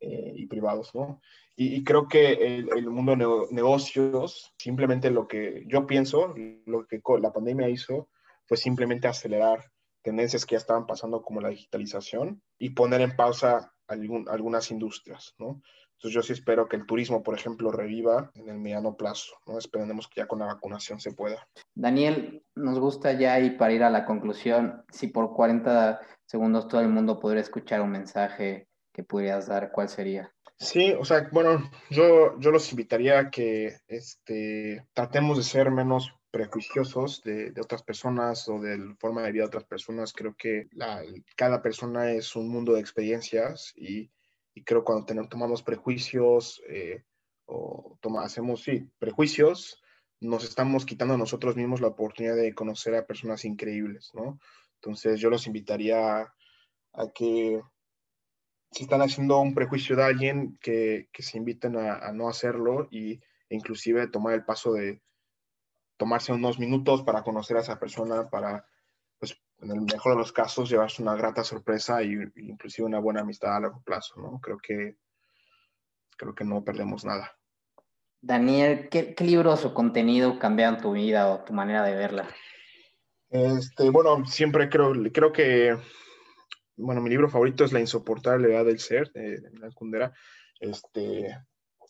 Eh, 0.06 0.32
y 0.36 0.46
privados, 0.46 0.94
¿no? 0.94 1.20
Y, 1.56 1.76
y 1.76 1.84
creo 1.84 2.08
que 2.08 2.32
el, 2.32 2.68
el, 2.76 2.90
mundo 2.90 3.16
de 3.16 3.54
negocios, 3.54 4.52
simplemente 4.58 5.10
lo 5.10 5.26
que 5.26 5.64
yo 5.66 5.86
pienso, 5.86 6.34
lo 6.66 6.86
que 6.86 7.00
la 7.20 7.32
pandemia 7.32 7.70
hizo, 7.70 8.10
fue 8.44 8.58
simplemente 8.58 9.08
acelerar 9.08 9.70
tendencias 10.02 10.44
que 10.44 10.56
ya 10.56 10.58
estaban 10.58 10.86
pasando 10.86 11.22
como 11.22 11.40
la 11.40 11.48
digitalización 11.48 12.42
y 12.58 12.70
poner 12.70 13.00
en 13.00 13.16
pausa 13.16 13.72
algún, 13.88 14.28
algunas 14.28 14.70
industrias, 14.70 15.34
¿no? 15.38 15.62
Entonces 15.94 16.14
yo 16.14 16.22
sí 16.22 16.32
espero 16.34 16.68
que 16.68 16.76
el 16.76 16.84
turismo, 16.84 17.22
por 17.22 17.34
ejemplo, 17.34 17.70
reviva 17.70 18.30
en 18.34 18.50
el 18.50 18.58
mediano 18.58 18.94
plazo, 18.94 19.32
¿no? 19.46 19.56
Esperemos 19.56 20.06
que 20.08 20.20
ya 20.20 20.26
con 20.26 20.40
la 20.40 20.46
vacunación 20.46 21.00
se 21.00 21.12
pueda. 21.12 21.48
Daniel, 21.74 22.44
nos 22.54 22.78
gusta 22.78 23.12
ya 23.12 23.40
y 23.40 23.50
para 23.56 23.72
ir 23.72 23.82
a 23.82 23.90
la 23.90 24.04
conclusión, 24.04 24.84
si 24.90 25.06
por 25.06 25.32
40 25.32 26.00
segundos 26.26 26.68
todo 26.68 26.82
el 26.82 26.88
mundo 26.88 27.18
pudiera 27.18 27.40
escuchar 27.40 27.80
un 27.80 27.92
mensaje 27.92 28.68
que 28.94 29.02
pudieras 29.02 29.46
dar, 29.48 29.70
¿cuál 29.70 29.90
sería? 29.90 30.32
Sí, 30.56 30.94
o 30.98 31.04
sea, 31.04 31.28
bueno, 31.32 31.70
yo, 31.90 32.38
yo 32.38 32.50
los 32.50 32.70
invitaría 32.70 33.18
a 33.18 33.30
que 33.30 33.76
este, 33.88 34.86
tratemos 34.94 35.36
de 35.36 35.42
ser 35.42 35.70
menos 35.70 36.14
prejuiciosos 36.30 37.22
de, 37.22 37.50
de, 37.50 37.60
otras 37.60 37.82
personas 37.82 38.48
o 38.48 38.58
de 38.58 38.78
la 38.78 38.94
forma 38.96 39.22
de 39.22 39.32
vida 39.32 39.42
de 39.42 39.48
otras 39.48 39.64
personas. 39.64 40.12
Creo 40.12 40.34
que 40.34 40.68
la, 40.72 41.02
cada 41.36 41.60
persona 41.60 42.12
es 42.12 42.34
un 42.34 42.48
mundo 42.48 42.72
de 42.72 42.80
experiencias 42.80 43.74
y 43.76 44.10
y 44.54 44.62
creo 44.62 44.84
cuando 44.84 45.04
tenemos, 45.04 45.28
tomamos 45.28 45.62
prejuicios 45.62 46.62
eh, 46.68 47.02
o 47.46 47.98
toma, 48.00 48.22
hacemos, 48.22 48.62
sí, 48.62 48.88
prejuicios, 48.98 49.82
nos 50.20 50.44
estamos 50.44 50.86
quitando 50.86 51.14
a 51.14 51.18
nosotros 51.18 51.56
mismos 51.56 51.80
la 51.80 51.88
oportunidad 51.88 52.36
de 52.36 52.54
conocer 52.54 52.94
a 52.94 53.06
personas 53.06 53.44
increíbles, 53.44 54.10
¿no? 54.14 54.38
Entonces 54.76 55.20
yo 55.20 55.28
los 55.28 55.46
invitaría 55.46 56.32
a 56.92 57.10
que 57.12 57.60
si 58.74 58.84
están 58.84 59.02
haciendo 59.02 59.40
un 59.40 59.54
prejuicio 59.54 59.94
de 59.94 60.02
alguien, 60.02 60.58
que, 60.60 61.08
que 61.12 61.22
se 61.22 61.38
inviten 61.38 61.76
a, 61.76 61.94
a, 61.98 62.12
no 62.12 62.28
hacerlo 62.28 62.88
y, 62.90 63.12
e 63.48 63.54
inclusive 63.54 64.08
tomar 64.08 64.34
el 64.34 64.44
paso 64.44 64.72
de 64.72 65.00
tomarse 65.96 66.32
unos 66.32 66.58
minutos 66.58 67.02
para 67.02 67.22
conocer 67.22 67.56
a 67.56 67.60
esa 67.60 67.78
persona, 67.78 68.28
para 68.28 68.66
en 69.60 69.70
el 69.70 69.80
mejor 69.80 70.12
de 70.12 70.18
los 70.18 70.32
casos, 70.32 70.68
llevarse 70.68 71.02
una 71.02 71.14
grata 71.14 71.44
sorpresa 71.44 72.02
y, 72.02 72.18
inclusive 72.36 72.86
una 72.86 72.98
buena 72.98 73.20
amistad 73.20 73.56
a 73.56 73.60
largo 73.60 73.82
plazo, 73.82 74.20
¿no? 74.20 74.40
Creo 74.40 74.58
que, 74.58 74.96
creo 76.16 76.34
que 76.34 76.44
no 76.44 76.62
perdemos 76.64 77.04
nada. 77.04 77.32
Daniel, 78.20 78.88
¿qué, 78.90 79.14
qué 79.14 79.24
libros 79.24 79.64
o 79.64 79.72
contenido 79.72 80.38
cambiaron 80.38 80.80
tu 80.80 80.92
vida 80.92 81.28
o 81.30 81.44
tu 81.44 81.52
manera 81.52 81.82
de 81.82 81.94
verla? 81.94 82.28
Este, 83.30 83.88
bueno, 83.90 84.24
siempre 84.26 84.68
creo, 84.68 84.92
creo 85.12 85.32
que, 85.32 85.76
bueno, 86.76 87.00
mi 87.00 87.10
libro 87.10 87.28
favorito 87.28 87.64
es 87.64 87.72
La 87.72 87.80
insoportable 87.80 88.52
edad 88.52 88.64
del 88.64 88.78
ser, 88.78 89.12
de, 89.12 89.40
de 89.40 89.50
Milan 89.50 89.72
Kundera. 89.72 90.12
Este, 90.60 91.36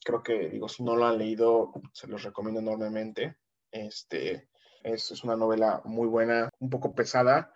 creo 0.04 0.22
que, 0.22 0.50
digo, 0.50 0.68
si 0.68 0.82
no 0.82 0.96
lo 0.96 1.06
han 1.06 1.18
leído, 1.18 1.72
se 1.92 2.06
los 2.06 2.22
recomiendo 2.22 2.60
enormemente. 2.60 3.36
Este, 3.70 4.48
es, 4.82 5.10
es, 5.10 5.24
una 5.24 5.36
novela 5.36 5.80
muy 5.84 6.06
buena, 6.06 6.50
un 6.58 6.70
poco 6.70 6.94
pesada, 6.94 7.52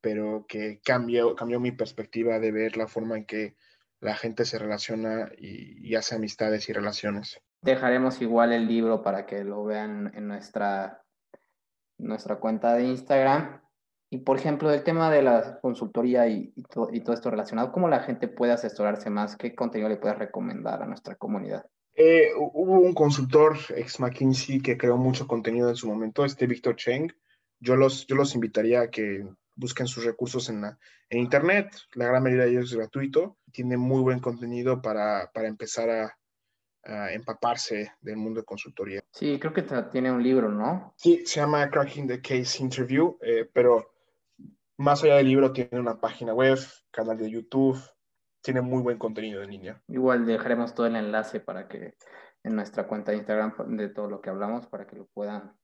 pero 0.00 0.44
que 0.48 0.80
cambió, 0.84 1.34
cambió 1.34 1.58
mi 1.58 1.72
perspectiva 1.72 2.38
de 2.38 2.52
ver 2.52 2.76
la 2.76 2.86
forma 2.86 3.16
en 3.16 3.24
que 3.24 3.56
la 4.00 4.14
gente 4.14 4.44
se 4.44 4.58
relaciona 4.58 5.30
y, 5.36 5.88
y, 5.88 5.94
hace 5.94 6.14
amistades 6.14 6.68
y 6.68 6.72
relaciones. 6.72 7.40
Dejaremos 7.62 8.20
igual 8.20 8.52
el 8.52 8.68
libro 8.68 9.02
para 9.02 9.26
que 9.26 9.42
lo 9.42 9.64
vean 9.64 10.12
en 10.14 10.28
nuestra, 10.28 11.02
nuestra 11.98 12.36
cuenta 12.36 12.74
de 12.74 12.84
Instagram. 12.84 13.65
Y 14.08 14.18
por 14.18 14.38
ejemplo, 14.38 14.72
el 14.72 14.84
tema 14.84 15.10
de 15.10 15.22
la 15.22 15.58
consultoría 15.60 16.28
y, 16.28 16.52
y, 16.54 16.62
to, 16.62 16.88
y 16.92 17.00
todo 17.00 17.14
esto 17.14 17.30
relacionado, 17.30 17.72
¿cómo 17.72 17.88
la 17.88 18.00
gente 18.00 18.28
puede 18.28 18.52
asesorarse 18.52 19.10
más? 19.10 19.36
¿Qué 19.36 19.54
contenido 19.54 19.88
le 19.88 19.96
puedes 19.96 20.18
recomendar 20.18 20.82
a 20.82 20.86
nuestra 20.86 21.16
comunidad? 21.16 21.66
Eh, 21.98 22.28
hubo 22.36 22.78
un 22.78 22.92
consultor 22.92 23.56
ex 23.74 23.98
McKinsey 23.98 24.60
que 24.60 24.76
creó 24.76 24.98
mucho 24.98 25.26
contenido 25.26 25.70
en 25.70 25.76
su 25.76 25.88
momento, 25.88 26.24
este 26.24 26.46
Víctor 26.46 26.76
Cheng. 26.76 27.10
Yo 27.58 27.74
los, 27.74 28.06
yo 28.06 28.16
los 28.16 28.34
invitaría 28.34 28.82
a 28.82 28.90
que 28.90 29.26
busquen 29.54 29.86
sus 29.86 30.04
recursos 30.04 30.50
en, 30.50 30.60
la, 30.60 30.78
en 31.08 31.20
Internet. 31.20 31.74
La 31.94 32.06
gran 32.06 32.22
mayoría 32.22 32.44
de 32.44 32.50
ellos 32.50 32.70
es 32.70 32.76
gratuito. 32.76 33.38
Tiene 33.50 33.78
muy 33.78 34.02
buen 34.02 34.20
contenido 34.20 34.82
para, 34.82 35.30
para 35.32 35.48
empezar 35.48 35.88
a, 35.88 36.18
a, 36.84 37.12
empaparse 37.12 37.92
del 38.02 38.18
mundo 38.18 38.40
de 38.40 38.46
consultoría. 38.46 39.02
Sí, 39.12 39.38
creo 39.40 39.54
que 39.54 39.64
tiene 39.90 40.12
un 40.12 40.22
libro, 40.22 40.50
¿no? 40.50 40.92
Sí, 40.98 41.24
se 41.24 41.40
llama 41.40 41.70
Cracking 41.70 42.06
the 42.06 42.20
Case 42.20 42.62
Interview, 42.62 43.16
eh, 43.22 43.48
pero 43.50 43.95
más 44.78 45.02
allá 45.02 45.16
del 45.16 45.28
libro 45.28 45.52
tiene 45.52 45.80
una 45.80 46.00
página 46.00 46.34
web, 46.34 46.58
canal 46.90 47.16
de 47.16 47.30
YouTube, 47.30 47.78
tiene 48.42 48.60
muy 48.60 48.82
buen 48.82 48.98
contenido 48.98 49.42
en 49.42 49.50
línea. 49.50 49.82
Igual 49.88 50.26
dejaremos 50.26 50.74
todo 50.74 50.86
el 50.86 50.96
enlace 50.96 51.40
para 51.40 51.68
que 51.68 51.94
en 52.44 52.54
nuestra 52.54 52.86
cuenta 52.86 53.10
de 53.10 53.18
Instagram 53.18 53.76
de 53.76 53.88
todo 53.88 54.08
lo 54.08 54.20
que 54.20 54.30
hablamos 54.30 54.66
para 54.66 54.86
que 54.86 54.96
lo 54.96 55.06
puedan 55.06 55.56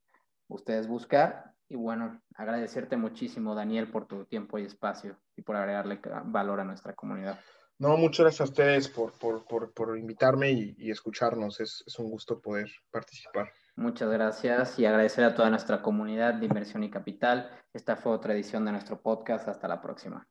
ustedes 0.48 0.88
buscar. 0.88 1.52
Y 1.68 1.76
bueno, 1.76 2.20
agradecerte 2.34 2.96
muchísimo, 2.96 3.54
Daniel, 3.54 3.90
por 3.90 4.06
tu 4.06 4.26
tiempo 4.26 4.58
y 4.58 4.64
espacio 4.64 5.16
y 5.36 5.42
por 5.42 5.56
agregarle 5.56 6.00
valor 6.24 6.60
a 6.60 6.64
nuestra 6.64 6.94
comunidad. 6.94 7.38
No, 7.78 7.96
muchas 7.96 8.24
gracias 8.24 8.40
a 8.40 8.50
ustedes 8.50 8.88
por, 8.88 9.12
por, 9.18 9.44
por, 9.46 9.72
por 9.72 9.96
invitarme 9.96 10.50
y, 10.50 10.74
y 10.76 10.90
escucharnos. 10.90 11.60
Es, 11.60 11.82
es 11.86 11.98
un 11.98 12.10
gusto 12.10 12.40
poder 12.40 12.70
participar. 12.90 13.50
Muchas 13.76 14.10
gracias 14.10 14.78
y 14.78 14.86
agradecer 14.86 15.24
a 15.24 15.34
toda 15.34 15.50
nuestra 15.50 15.82
comunidad 15.82 16.34
de 16.34 16.46
inversión 16.46 16.84
y 16.84 16.90
capital. 16.90 17.50
Esta 17.72 17.96
fue 17.96 18.12
otra 18.12 18.34
edición 18.34 18.64
de 18.64 18.72
nuestro 18.72 19.00
podcast. 19.00 19.48
Hasta 19.48 19.68
la 19.68 19.80
próxima. 19.80 20.28